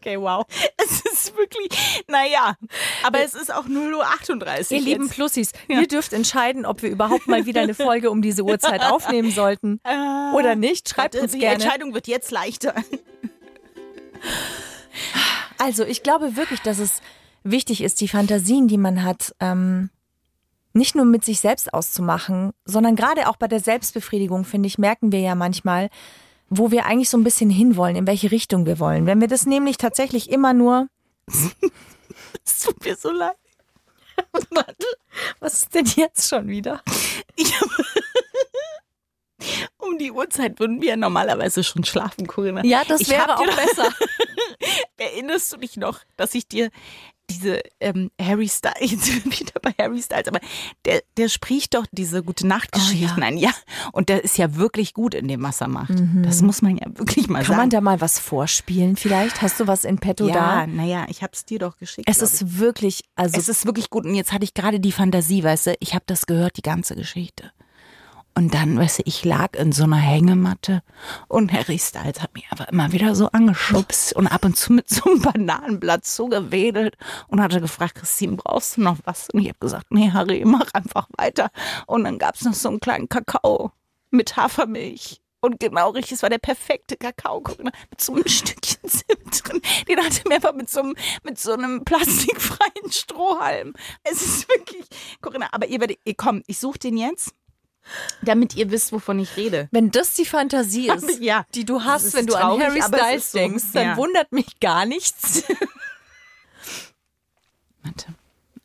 [0.00, 0.44] Okay, wow.
[0.76, 1.68] Es ist wirklich,
[2.08, 2.56] naja,
[3.04, 4.78] aber es ist auch 0.38 Uhr.
[4.78, 5.14] Ihr lieben jetzt.
[5.14, 9.30] Plussis, ihr dürft entscheiden, ob wir überhaupt mal wieder eine Folge um diese Uhrzeit aufnehmen
[9.30, 9.80] sollten.
[10.34, 10.90] Oder nicht.
[10.90, 11.54] Schreibt uns die gerne.
[11.54, 12.74] Entscheidung wird jetzt leichter.
[15.58, 17.00] Also, ich glaube wirklich, dass es
[17.42, 19.88] wichtig ist, die Fantasien, die man hat, ähm,
[20.74, 25.12] nicht nur mit sich selbst auszumachen, sondern gerade auch bei der Selbstbefriedigung, finde ich, merken
[25.12, 25.88] wir ja manchmal,
[26.50, 29.06] wo wir eigentlich so ein bisschen hinwollen, in welche Richtung wir wollen.
[29.06, 30.88] Wenn wir das nämlich tatsächlich immer nur.
[32.44, 33.36] Es tut mir so leid.
[35.40, 36.82] Was ist denn jetzt schon wieder?
[39.76, 42.64] Um die Uhrzeit würden wir ja normalerweise schon schlafen, Corinna.
[42.64, 43.88] Ja, das Ich wäre auch besser.
[44.96, 46.70] Erinnerst du dich noch, dass ich dir
[47.30, 50.40] diese ähm, Harry Styles, jetzt wieder bei Harry Styles, aber
[50.84, 53.26] der, der spricht doch diese gute Nachtgeschichten Oh, ja.
[53.26, 53.36] ein.
[53.38, 53.50] Ja,
[53.92, 55.94] und der ist ja wirklich gut in dem, was er macht.
[56.22, 57.46] Das muss man ja wirklich mal Mhm.
[57.46, 57.70] Kann man sagen.
[57.70, 59.42] da mal was vorspielen vielleicht?
[59.42, 60.66] Hast du was in petto ja, da?
[60.66, 62.08] naja, ich hab's dir doch geschickt.
[62.08, 64.04] Es ist wirklich, also Es ist wirklich gut.
[64.04, 66.94] Und jetzt hatte ich gerade die Fantasie, weißt du, ich habe das gehört, die ganze
[66.94, 67.50] Geschichte.
[68.36, 70.82] Und dann, weißt du, ich lag in so einer Hängematte
[71.28, 74.88] und Harry Styles hat mich aber immer wieder so angeschubst und ab und zu mit
[74.88, 76.96] so einem Bananenblatt zugewedelt
[77.28, 79.30] und hatte gefragt, Christine, brauchst du noch was?
[79.30, 81.50] Und ich habe gesagt, nee, Harry, mach einfach weiter.
[81.86, 83.70] Und dann gab's noch so einen kleinen Kakao
[84.10, 85.20] mit Hafermilch.
[85.40, 89.48] Und genau richtig, es war der perfekte Kakao, guck mal, mit so einem Stückchen Zimt
[89.48, 89.60] drin.
[89.86, 93.74] Den hatte mir einfach mit so einem, mit so einem plastikfreien Strohhalm.
[94.02, 94.86] Es ist wirklich,
[95.20, 97.34] Corinna, aber ihr werdet, ihr kommt, ich suche den jetzt,
[98.22, 99.68] damit ihr wisst, wovon ich rede.
[99.70, 103.32] wenn das die Fantasie ist, Ja, die du hast, wenn du traurig, an Harry Styles
[103.32, 103.96] so, denkst, dann ja.
[103.96, 105.44] wundert mich gar nichts.
[107.82, 108.06] Warte,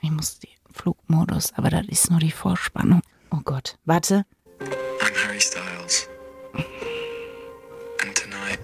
[0.01, 3.01] ich muss die Flugmodus, aber das ist nur die Vorspannung.
[3.31, 4.25] Oh Gott, warte.
[4.61, 6.07] I'm Harry Styles.
[6.53, 8.59] And tonight,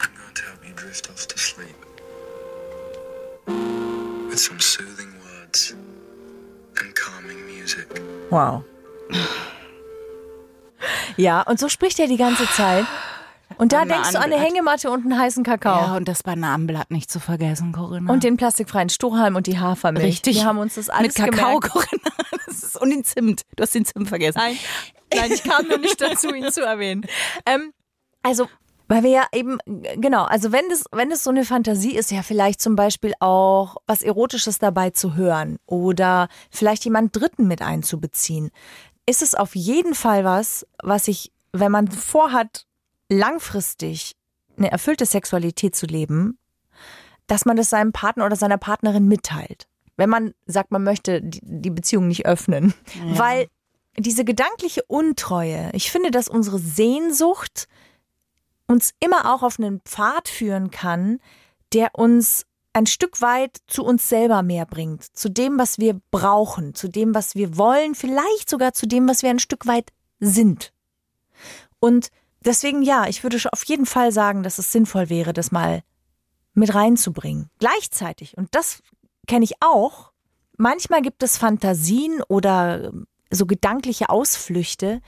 [0.00, 1.76] I'm going to help you drift off to sleep.
[4.28, 5.74] With some soothing words
[6.80, 7.86] and calming music.
[8.30, 8.64] Wow.
[11.20, 12.86] Ja, und so spricht er die ganze Zeit.
[13.58, 14.48] Und da denkst du an eine Bananenblatt.
[14.48, 15.86] Hängematte und einen heißen Kakao.
[15.86, 18.10] Ja, und das Bananenblatt nicht zu vergessen, Corinna.
[18.10, 20.06] Und den plastikfreien Strohhalm und die Hafermilch.
[20.06, 20.36] Richtig.
[20.36, 21.70] Wir haben uns das alles Mit Kakao, gemerkt.
[21.70, 22.10] Corinna.
[22.46, 23.42] Ist, und den Zimt.
[23.56, 24.38] Du hast den Zimt vergessen.
[24.38, 24.56] Nein,
[25.14, 27.04] nein, ich kam nur nicht dazu, ihn zu erwähnen.
[27.44, 27.72] Ähm,
[28.22, 28.48] also,
[28.88, 29.58] weil wir ja eben,
[29.96, 33.76] genau, also wenn das, wenn das so eine Fantasie ist, ja vielleicht zum Beispiel auch
[33.86, 38.50] was Erotisches dabei zu hören oder vielleicht jemand Dritten mit einzubeziehen,
[39.10, 42.66] ist es auf jeden Fall was, was ich, wenn man vorhat,
[43.08, 44.14] langfristig
[44.56, 46.38] eine erfüllte Sexualität zu leben,
[47.26, 49.66] dass man das seinem Partner oder seiner Partnerin mitteilt.
[49.96, 52.72] Wenn man sagt, man möchte die die Beziehung nicht öffnen.
[53.18, 53.48] Weil
[53.98, 57.66] diese gedankliche Untreue, ich finde, dass unsere Sehnsucht
[58.68, 61.18] uns immer auch auf einen Pfad führen kann,
[61.72, 62.46] der uns
[62.80, 67.14] ein Stück weit zu uns selber mehr bringt, zu dem, was wir brauchen, zu dem,
[67.14, 70.72] was wir wollen, vielleicht sogar zu dem, was wir ein Stück weit sind.
[71.78, 72.08] Und
[72.44, 75.82] deswegen ja, ich würde schon auf jeden Fall sagen, dass es sinnvoll wäre, das mal
[76.54, 77.50] mit reinzubringen.
[77.58, 78.82] Gleichzeitig, und das
[79.26, 80.12] kenne ich auch,
[80.56, 82.92] manchmal gibt es Fantasien oder
[83.30, 85.02] so gedankliche Ausflüchte,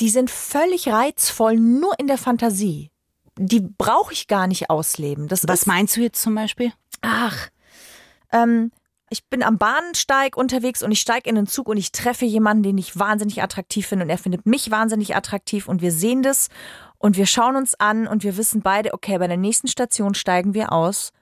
[0.00, 2.92] die sind völlig reizvoll nur in der Fantasie.
[3.36, 5.28] Die brauche ich gar nicht ausleben.
[5.28, 6.72] Das Was meinst du jetzt zum Beispiel?
[7.00, 7.48] Ach,
[8.32, 8.70] ähm,
[9.10, 12.62] ich bin am Bahnsteig unterwegs und ich steige in den Zug und ich treffe jemanden,
[12.62, 16.48] den ich wahnsinnig attraktiv finde und er findet mich wahnsinnig attraktiv und wir sehen das
[16.98, 20.52] und wir schauen uns an und wir wissen beide, okay, bei der nächsten Station steigen
[20.52, 21.12] wir aus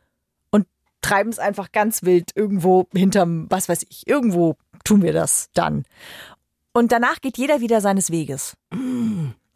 [0.50, 0.66] und
[1.00, 5.84] treiben es einfach ganz wild irgendwo hinterm, was weiß ich, irgendwo tun wir das dann.
[6.72, 8.56] Und danach geht jeder wieder seines Weges.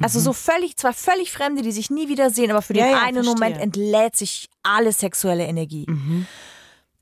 [0.03, 3.03] Also so völlig, zwar völlig Fremde, die sich nie wiedersehen, aber für den Ja, ja,
[3.03, 3.35] einen verstehe.
[3.35, 5.87] Moment entlädt sich alle sexuelle Energie.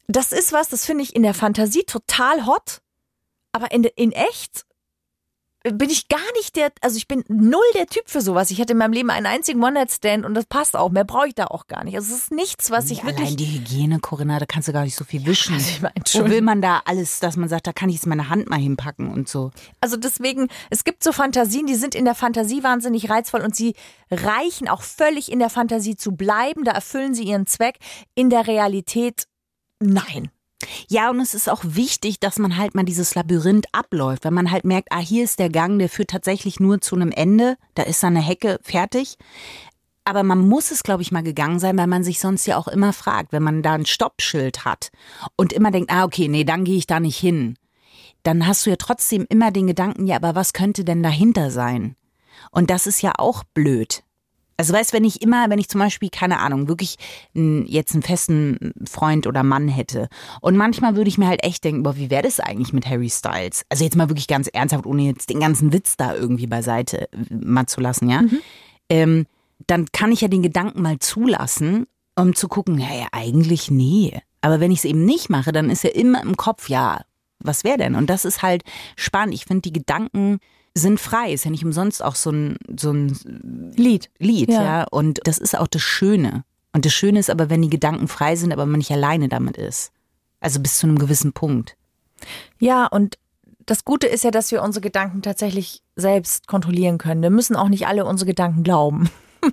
[0.08, 2.80] Das ist was, das finde ich in der Fantasie total hot,
[3.52, 4.64] aber in, in echt
[5.72, 8.50] bin ich gar nicht der, also ich bin null der Typ für sowas.
[8.50, 10.90] Ich hatte in meinem Leben einen einzigen One-Night-Stand und das passt auch.
[10.90, 11.96] Mehr brauche ich da auch gar nicht.
[11.96, 13.36] Also es ist nichts, was ich Allein wirklich.
[13.36, 15.54] die Hygiene, Corinna, da kannst du gar nicht so viel wischen.
[15.54, 18.06] also ich meine Wo will man da alles, dass man sagt, da kann ich jetzt
[18.06, 19.50] meine Hand mal hinpacken und so.
[19.80, 23.74] Also deswegen, es gibt so Fantasien, die sind in der Fantasie wahnsinnig reizvoll und sie
[24.10, 26.64] reichen auch völlig in der Fantasie zu bleiben.
[26.64, 27.78] Da erfüllen sie ihren Zweck.
[28.14, 29.26] In der Realität,
[29.80, 30.30] nein.
[30.88, 34.50] Ja, und es ist auch wichtig, dass man halt mal dieses Labyrinth abläuft, wenn man
[34.50, 37.84] halt merkt, ah, hier ist der Gang, der führt tatsächlich nur zu einem Ende, da
[37.84, 39.18] ist da eine Hecke fertig.
[40.04, 42.66] Aber man muss es, glaube ich, mal gegangen sein, weil man sich sonst ja auch
[42.66, 44.90] immer fragt, wenn man da ein Stoppschild hat
[45.36, 47.56] und immer denkt, ah, okay, nee, dann gehe ich da nicht hin.
[48.22, 51.94] Dann hast du ja trotzdem immer den Gedanken, ja, aber was könnte denn dahinter sein?
[52.50, 54.02] Und das ist ja auch blöd.
[54.60, 56.96] Also weißt, wenn ich immer, wenn ich zum Beispiel, keine Ahnung, wirklich
[57.32, 60.08] n- jetzt einen festen Freund oder Mann hätte
[60.40, 63.08] und manchmal würde ich mir halt echt denken, boah, wie wäre das eigentlich mit Harry
[63.08, 63.64] Styles?
[63.68, 67.16] Also jetzt mal wirklich ganz ernsthaft, ohne jetzt den ganzen Witz da irgendwie beiseite äh,
[67.30, 68.22] mal zu lassen, ja?
[68.88, 69.26] Ähm,
[69.66, 74.18] dann kann ich ja den Gedanken mal zulassen, um zu gucken, ja, ja, eigentlich nee.
[74.40, 77.02] Aber wenn ich es eben nicht mache, dann ist ja immer im Kopf, ja,
[77.38, 77.94] was wäre denn?
[77.94, 78.62] Und das ist halt
[78.96, 79.34] spannend.
[79.34, 80.38] Ich finde, die Gedanken
[80.78, 81.32] sind frei.
[81.32, 84.10] Ist ja nicht umsonst auch so ein, so ein Lied.
[84.18, 84.62] Lied, Ja.
[84.62, 84.84] ja.
[84.90, 86.44] Und das ist auch das Schöne.
[86.72, 89.56] Und das Schöne ist aber, wenn die Gedanken frei sind, aber man nicht alleine damit
[89.56, 89.92] ist.
[90.40, 91.76] Also bis zu einem gewissen Punkt.
[92.58, 93.18] Ja, und
[93.66, 97.22] das Gute ist ja, dass wir unsere Gedanken tatsächlich selbst kontrollieren können.
[97.22, 99.10] Wir müssen auch nicht alle unsere Gedanken glauben.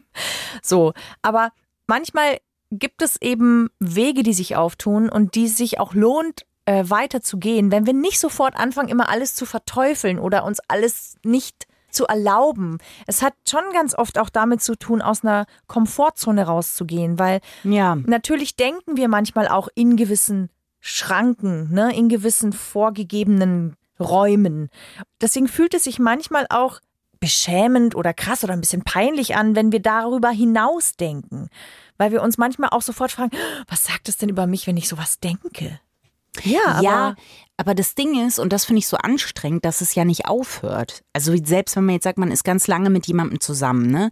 [0.61, 1.51] so, aber
[1.87, 2.37] manchmal
[2.71, 7.37] gibt es eben Wege, die sich auftun und die sich auch lohnt, äh, weiter zu
[7.37, 12.05] gehen, wenn wir nicht sofort anfangen, immer alles zu verteufeln oder uns alles nicht zu
[12.05, 12.77] erlauben.
[13.07, 17.95] Es hat schon ganz oft auch damit zu tun, aus einer Komfortzone rauszugehen, weil Ja.
[17.95, 20.49] Natürlich denken wir manchmal auch in gewissen
[20.81, 24.69] Schranken, ne, in gewissen vorgegebenen Räumen.
[25.21, 26.79] Deswegen fühlt es sich manchmal auch
[27.19, 31.49] beschämend oder krass oder ein bisschen peinlich an, wenn wir darüber hinausdenken.
[31.97, 33.31] Weil wir uns manchmal auch sofort fragen,
[33.67, 35.79] was sagt es denn über mich, wenn ich sowas denke?
[36.43, 37.15] Ja, aber ja,
[37.57, 41.03] aber das Ding ist, und das finde ich so anstrengend, dass es ja nicht aufhört.
[41.13, 44.11] Also selbst wenn man jetzt sagt, man ist ganz lange mit jemandem zusammen, ne?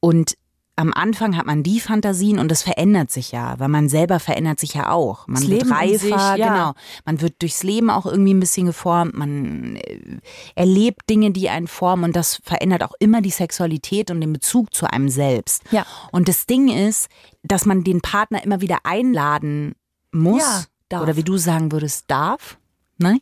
[0.00, 0.36] Und
[0.78, 4.60] am Anfang hat man die Fantasien und das verändert sich ja, weil man selber verändert
[4.60, 5.26] sich ja auch.
[5.26, 6.36] Man Das wird Leben reifer, sich, ja.
[6.36, 6.72] genau.
[7.06, 10.18] Man wird durchs Leben auch irgendwie ein bisschen geformt, man äh,
[10.54, 14.74] erlebt Dinge, die einen formen und das verändert auch immer die Sexualität und den Bezug
[14.74, 15.62] zu einem selbst.
[15.70, 15.86] Ja.
[16.12, 17.08] Und das Ding ist,
[17.42, 19.74] dass man den Partner immer wieder einladen
[20.12, 20.42] muss.
[20.42, 20.64] Ja.
[20.88, 21.02] Darf.
[21.02, 22.58] oder wie du sagen würdest, darf,
[22.98, 23.20] ne?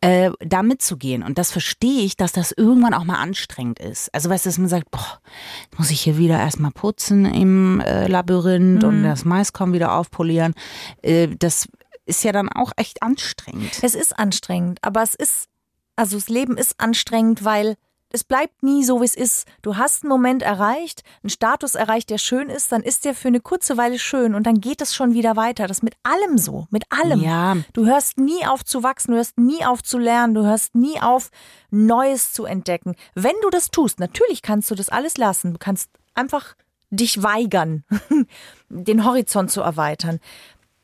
[0.00, 1.22] Äh, da mitzugehen.
[1.22, 4.12] Und das verstehe ich, dass das irgendwann auch mal anstrengend ist.
[4.14, 5.20] Also weißt du, dass man sagt, boah,
[5.64, 10.54] jetzt muss ich hier wieder erstmal putzen im äh, Labyrinth und das Maiskorn wieder aufpolieren.
[11.02, 11.68] Äh, das
[12.06, 13.78] ist ja dann auch echt anstrengend.
[13.82, 15.48] Es ist anstrengend, aber es ist,
[15.96, 17.76] also das Leben ist anstrengend, weil
[18.14, 19.46] es bleibt nie so, wie es ist.
[19.60, 23.26] Du hast einen Moment erreicht, einen Status erreicht, der schön ist, dann ist der für
[23.28, 25.66] eine kurze Weile schön und dann geht es schon wieder weiter.
[25.66, 27.20] Das ist mit allem so, mit allem.
[27.20, 27.56] Ja.
[27.72, 31.00] Du hörst nie auf zu wachsen, du hörst nie auf zu lernen, du hörst nie
[31.00, 31.30] auf,
[31.70, 32.94] Neues zu entdecken.
[33.14, 35.54] Wenn du das tust, natürlich kannst du das alles lassen.
[35.54, 36.54] Du kannst einfach
[36.90, 37.82] dich weigern,
[38.68, 40.20] den Horizont zu erweitern.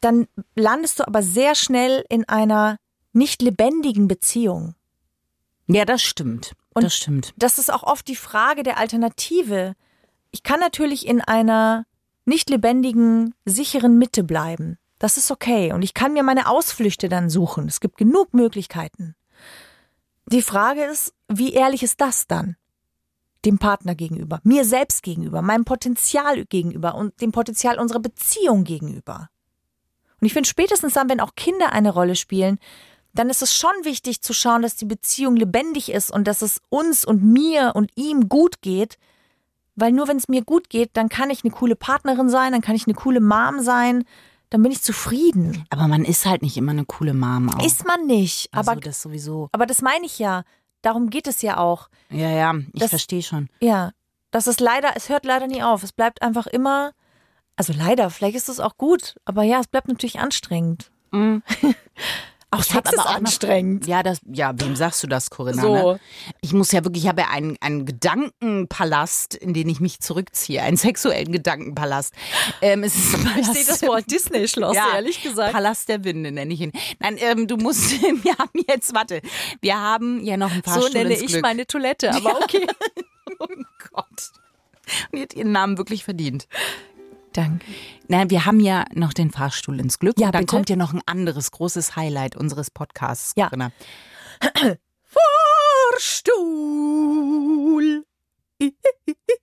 [0.00, 2.76] Dann landest du aber sehr schnell in einer
[3.12, 4.74] nicht lebendigen Beziehung.
[5.68, 6.56] Ja, das stimmt.
[6.74, 7.34] Und- das stimmt.
[7.36, 9.74] Das ist auch oft die Frage der Alternative.
[10.30, 11.84] Ich kann natürlich in einer
[12.24, 14.78] nicht lebendigen, sicheren Mitte bleiben.
[14.98, 15.72] Das ist okay.
[15.72, 17.66] Und ich kann mir meine Ausflüchte dann suchen.
[17.66, 19.16] Es gibt genug Möglichkeiten.
[20.26, 22.56] Die Frage ist, wie ehrlich ist das dann?
[23.44, 29.30] Dem Partner gegenüber, mir selbst gegenüber, meinem Potenzial gegenüber und dem Potenzial unserer Beziehung gegenüber.
[30.20, 32.58] Und ich finde spätestens dann, wenn auch Kinder eine Rolle spielen,
[33.14, 36.60] dann ist es schon wichtig zu schauen, dass die Beziehung lebendig ist und dass es
[36.68, 38.96] uns und mir und ihm gut geht.
[39.76, 42.60] Weil nur wenn es mir gut geht, dann kann ich eine coole Partnerin sein, dann
[42.60, 44.04] kann ich eine coole Mom sein,
[44.50, 45.64] dann bin ich zufrieden.
[45.70, 47.64] Aber man ist halt nicht immer eine coole Mom auch.
[47.64, 48.48] Ist man nicht.
[48.52, 49.48] also Aber, das sowieso.
[49.52, 50.42] aber das meine ich ja.
[50.82, 51.88] Darum geht es ja auch.
[52.10, 53.48] Ja, ja, ich Das- verstehe schon.
[53.60, 53.92] Ja.
[54.32, 55.82] Das ist leider, es hört leider nie auf.
[55.82, 56.92] Es bleibt einfach immer,
[57.56, 60.90] also leider, vielleicht ist es auch gut, aber ja, es bleibt natürlich anstrengend.
[62.52, 63.86] Auch Ich Sex ist auch noch- anstrengend.
[63.86, 65.62] Ja, das, ja, wem sagst du das, Corinna?
[65.62, 65.74] So.
[65.92, 66.00] Ne?
[66.40, 70.60] Ich muss ja wirklich, ich habe ja einen, einen Gedankenpalast, in den ich mich zurückziehe,
[70.62, 72.12] einen sexuellen Gedankenpalast.
[72.60, 75.52] Ähm, es ist Ich sehe das Wort Disney-Schloss, Ja, ehrlich gesagt.
[75.52, 76.72] Palast der Winde nenne ich ihn.
[76.98, 77.90] Nein, ähm, du musst,
[78.24, 79.22] wir haben jetzt, warte,
[79.60, 81.42] wir haben ja noch ein paar So Stunden nenne ich Glück.
[81.42, 82.66] meine Toilette, aber okay.
[83.38, 83.46] Oh
[83.92, 84.06] Gott.
[85.12, 86.46] Und die hat ihren Namen wirklich verdient.
[87.32, 87.64] Danke.
[88.08, 90.18] Nein, wir haben ja noch den Fahrstuhl ins Glück.
[90.18, 90.56] Ja, und dann bitte.
[90.56, 93.32] kommt ja noch ein anderes großes Highlight unseres Podcasts.
[93.36, 93.48] Ja.
[93.48, 93.72] Corinna.
[95.92, 98.04] Fahrstuhl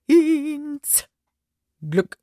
[0.07, 1.05] ins
[1.81, 2.17] Glück.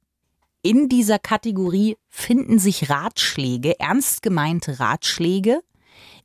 [0.63, 5.61] In dieser Kategorie finden sich Ratschläge, ernst gemeinte Ratschläge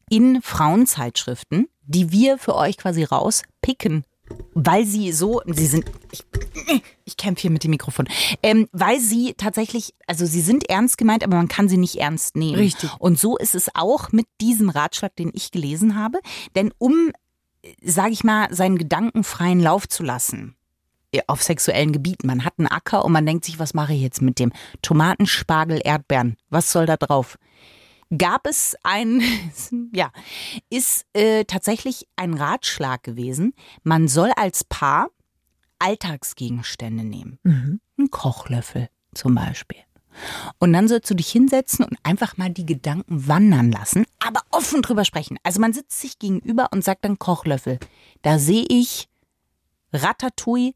[0.10, 4.06] in Frauenzeitschriften, die wir für euch quasi rauspicken,
[4.54, 6.26] weil sie so, sie sind, ich,
[7.06, 8.08] ich kämpfe hier mit dem Mikrofon,
[8.44, 12.36] ähm, weil sie tatsächlich, also sie sind ernst gemeint, aber man kann sie nicht ernst
[12.36, 12.56] nehmen.
[12.56, 12.90] Richtig.
[13.00, 16.20] Und so ist es auch mit diesem Ratschlag, den ich gelesen habe,
[16.56, 17.12] denn um,
[17.82, 20.56] sage ich mal, seinen Gedanken freien Lauf zu lassen,
[21.28, 22.28] auf sexuellen Gebieten.
[22.28, 24.52] Man hat einen Acker und man denkt sich, was mache ich jetzt mit dem?
[24.82, 26.38] Tomaten, Spargel, Erdbeeren.
[26.50, 27.38] Was soll da drauf?
[28.18, 29.22] Gab es ein,
[29.94, 30.12] ja,
[30.70, 33.54] ist äh, tatsächlich ein Ratschlag gewesen.
[33.84, 35.10] Man soll als Paar
[35.80, 37.40] Alltagsgegenstände nehmen.
[37.98, 39.78] Ein Kochlöffel zum Beispiel.
[40.58, 44.82] Und dann sollst du dich hinsetzen und einfach mal die Gedanken wandern lassen, aber offen
[44.82, 45.38] drüber sprechen.
[45.44, 47.80] Also man sitzt sich gegenüber und sagt dann Kochlöffel.
[48.22, 49.08] Da sehe ich
[49.94, 50.74] Ratatouille.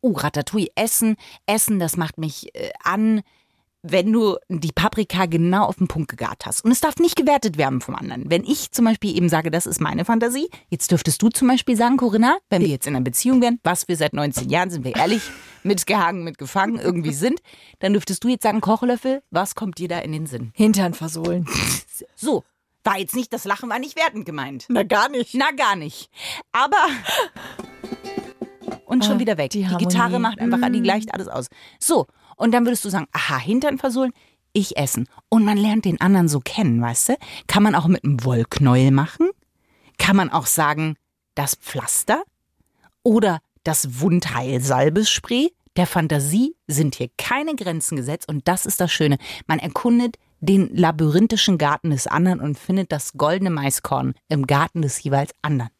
[0.00, 1.16] Oh, Ratatouille, Essen.
[1.46, 3.22] Essen, das macht mich äh, an,
[3.82, 6.64] wenn du die Paprika genau auf den Punkt gegart hast.
[6.64, 8.28] Und es darf nicht gewertet werden vom anderen.
[8.30, 11.76] Wenn ich zum Beispiel eben sage, das ist meine Fantasie, jetzt dürftest du zum Beispiel
[11.76, 14.84] sagen, Corinna, wenn wir jetzt in einer Beziehung wären, was wir seit 19 Jahren, sind
[14.84, 15.22] wir ehrlich,
[15.62, 17.38] mitgehangen, mitgefangen, irgendwie sind,
[17.78, 20.50] dann dürftest du jetzt sagen, Kochlöffel, was kommt dir da in den Sinn?
[20.54, 21.46] Hintern versohlen.
[22.14, 22.44] So,
[22.84, 24.66] war jetzt nicht, das Lachen war nicht wertend gemeint.
[24.68, 25.34] Na, gar nicht.
[25.34, 26.10] Na, gar nicht.
[26.52, 26.76] Aber.
[28.86, 29.50] Und schon Ah, wieder weg.
[29.50, 29.76] die Die.
[29.76, 30.84] Gitarre macht einfach, die Mm.
[30.84, 31.46] gleicht alles aus.
[31.80, 34.12] So, und dann würdest du sagen, aha, Hintern versohlen,
[34.52, 35.08] ich essen.
[35.28, 37.16] Und man lernt den anderen so kennen, weißt du?
[37.46, 39.28] Kann man auch mit einem Wollknäuel machen?
[39.98, 40.96] Kann man auch sagen,
[41.34, 42.22] das Pflaster?
[43.02, 45.52] Oder das Wundheilsalbespray?
[45.76, 49.18] Der Fantasie sind hier keine Grenzen gesetzt und das ist das Schöne.
[49.46, 55.02] Man erkundet den labyrinthischen Garten des anderen und findet das goldene Maiskorn im Garten des
[55.02, 55.70] jeweils anderen.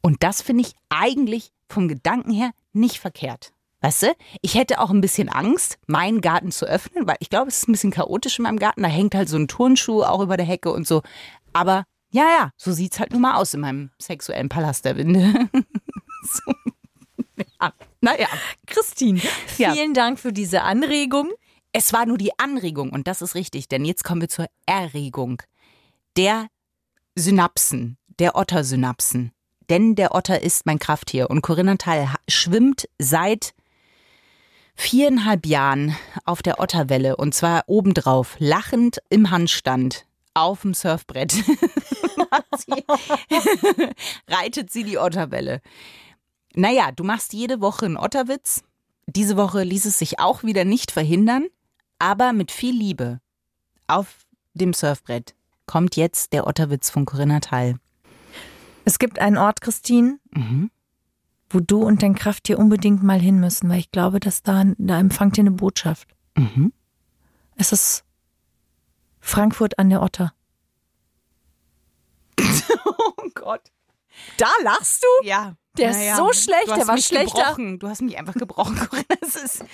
[0.00, 3.52] Und das finde ich eigentlich vom Gedanken her nicht verkehrt.
[3.86, 7.46] Weißt du, ich hätte auch ein bisschen Angst, meinen Garten zu öffnen, weil ich glaube,
[7.46, 8.82] es ist ein bisschen chaotisch in meinem Garten.
[8.82, 11.02] Da hängt halt so ein Turnschuh auch über der Hecke und so.
[11.52, 15.48] Aber ja, ja, so sieht's halt nun mal aus in meinem sexuellen Palast der Winde.
[16.24, 16.52] so.
[17.60, 17.72] ja.
[18.00, 18.26] Naja,
[18.66, 19.20] Christine,
[19.56, 19.72] Ja.
[19.72, 21.30] vielen Dank für diese Anregung.
[21.72, 25.42] es war nur die Anregung und das ist richtig, denn jetzt kommen wir zur Erregung
[26.16, 26.48] der
[27.14, 29.30] Synapsen, der Ottersynapsen.
[29.70, 33.54] Denn der Otter ist mein Krafttier und Corinna Teil schwimmt seit
[34.76, 41.34] viereinhalb Jahren auf der Otterwelle und zwar obendrauf, lachend im Handstand auf dem Surfbrett
[44.28, 45.60] reitet sie die Otterwelle.
[46.54, 48.62] Naja, du machst jede Woche einen Otterwitz.
[49.06, 51.46] Diese Woche ließ es sich auch wieder nicht verhindern,
[51.98, 53.20] aber mit viel Liebe.
[53.86, 55.34] Auf dem Surfbrett
[55.66, 57.76] kommt jetzt der Otterwitz von Corinna Teil.
[58.84, 60.70] Es gibt einen Ort, Christine, Mhm.
[61.50, 64.98] Wo du und dein Krafttier unbedingt mal hin müssen, weil ich glaube, dass da, da
[64.98, 66.08] empfangt ihr eine Botschaft.
[66.36, 66.72] Mhm.
[67.56, 68.04] Es ist
[69.20, 70.32] Frankfurt an der Otter.
[73.18, 73.72] Oh Gott.
[74.38, 75.26] Da lachst du?
[75.26, 75.56] Ja.
[75.76, 77.42] Der ist so schlecht, du hast der war mich schlechter.
[77.42, 77.78] Gebrochen.
[77.78, 79.04] Du hast mich einfach gebrochen, Corinna.
[79.20, 79.64] Das ist,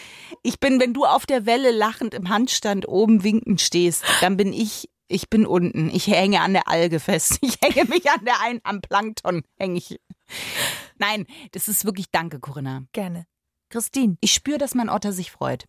[0.42, 4.52] ich bin, wenn du auf der Welle lachend im Handstand oben winkend stehst, dann bin
[4.52, 5.90] ich, ich bin unten.
[5.90, 7.38] Ich hänge an der Alge fest.
[7.42, 10.00] Ich hänge mich an der ein, am Plankton hänge ich.
[11.02, 12.84] Nein, das ist wirklich Danke, Corinna.
[12.92, 13.26] Gerne.
[13.70, 15.64] Christine, Ich spüre, dass mein Otter sich freut.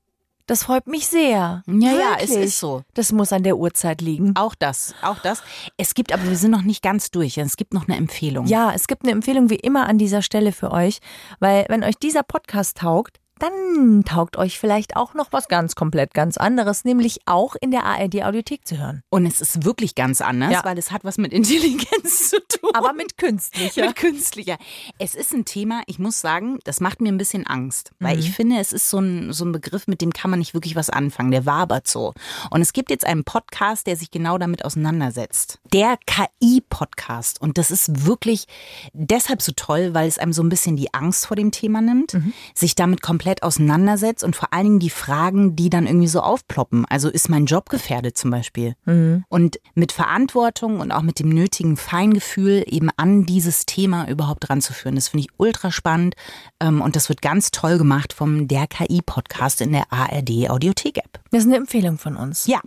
[0.46, 1.64] das freut mich sehr.
[1.66, 2.84] Ja, ja, es ist so.
[2.94, 4.36] Das muss an der Uhrzeit liegen.
[4.36, 5.42] Auch das, auch das.
[5.78, 7.38] Es gibt aber, wir sind noch nicht ganz durch.
[7.38, 8.46] Es gibt noch eine Empfehlung.
[8.46, 11.00] Ja, es gibt eine Empfehlung wie immer an dieser Stelle für euch,
[11.40, 16.14] weil wenn euch dieser Podcast taugt, dann taugt euch vielleicht auch noch was ganz komplett
[16.14, 19.04] ganz anderes, nämlich auch in der ARD Audiothek zu hören.
[19.10, 20.64] Und es ist wirklich ganz anders, Ja.
[20.64, 22.70] weil es hat was mit Intelligenz zu tun.
[22.74, 23.86] Aber mit künstlicher.
[23.88, 24.58] Mit künstlicher.
[24.98, 27.92] Es ist ein Thema, ich muss sagen, das macht mir ein bisschen Angst.
[28.00, 28.22] Weil Mhm.
[28.22, 30.76] ich finde, es ist so ein, so ein Begriff, mit dem kann man nicht wirklich
[30.76, 31.32] was anfangen.
[31.32, 32.14] Der wabert so.
[32.50, 35.60] Und es gibt jetzt einen Podcast, der sich genau damit auseinandersetzt.
[35.74, 37.42] Der KI-Podcast.
[37.42, 38.46] Und das ist wirklich
[38.94, 42.14] deshalb so toll, weil es einem so ein bisschen die Angst vor dem Thema nimmt,
[42.14, 42.34] Mhm.
[42.54, 46.86] sich damit komplett auseinandersetzt und vor allen Dingen die Fragen, die dann irgendwie so aufploppen.
[46.90, 48.76] Also ist mein Job gefährdet zum Beispiel?
[48.86, 49.24] Mhm.
[49.30, 54.96] Und mit Verantwortung und auch mit dem nötigen Feingefühl eben an dieses Thema überhaupt ranzuführen.
[54.96, 56.16] Das finde ich ultra spannend
[56.60, 61.22] ähm, und das wird ganz toll gemacht vom Der KI-Podcast in der ARD Audiothek-App.
[61.32, 62.46] Das ist eine Empfehlung von uns.
[62.46, 62.60] Ja,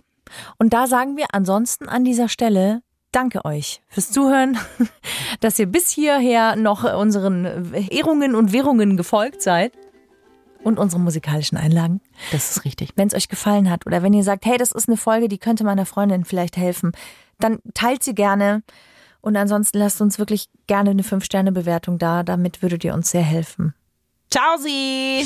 [0.57, 2.81] Und da sagen wir ansonsten an dieser Stelle
[3.13, 4.57] Danke euch fürs Zuhören,
[5.39, 9.71] dass ihr bis hierher noch unseren Ehrungen und Währungen gefolgt seid
[10.67, 12.01] und unseren musikalischen Einlagen.
[12.31, 12.91] das ist richtig.
[12.95, 15.37] Wenn es euch gefallen hat oder wenn ihr sagt, hey, das ist eine Folge, die
[15.37, 16.91] könnte meiner Freundin vielleicht helfen,
[17.39, 18.63] dann teilt sie gerne.
[19.21, 22.23] Und ansonsten lasst uns wirklich gerne eine 5-Sterne-Bewertung da.
[22.23, 23.73] Damit würdet ihr uns sehr helfen.
[24.29, 25.25] Ciao Sie!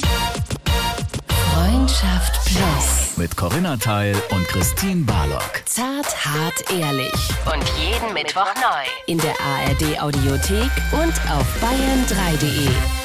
[1.53, 3.17] Freundschaft Plus.
[3.17, 5.63] Mit Corinna Teil und Christine Barlock.
[5.65, 7.13] Zart, hart, ehrlich.
[7.45, 8.85] Und jeden Mittwoch neu.
[9.07, 13.01] In der ARD Audiothek und auf bayern3.de.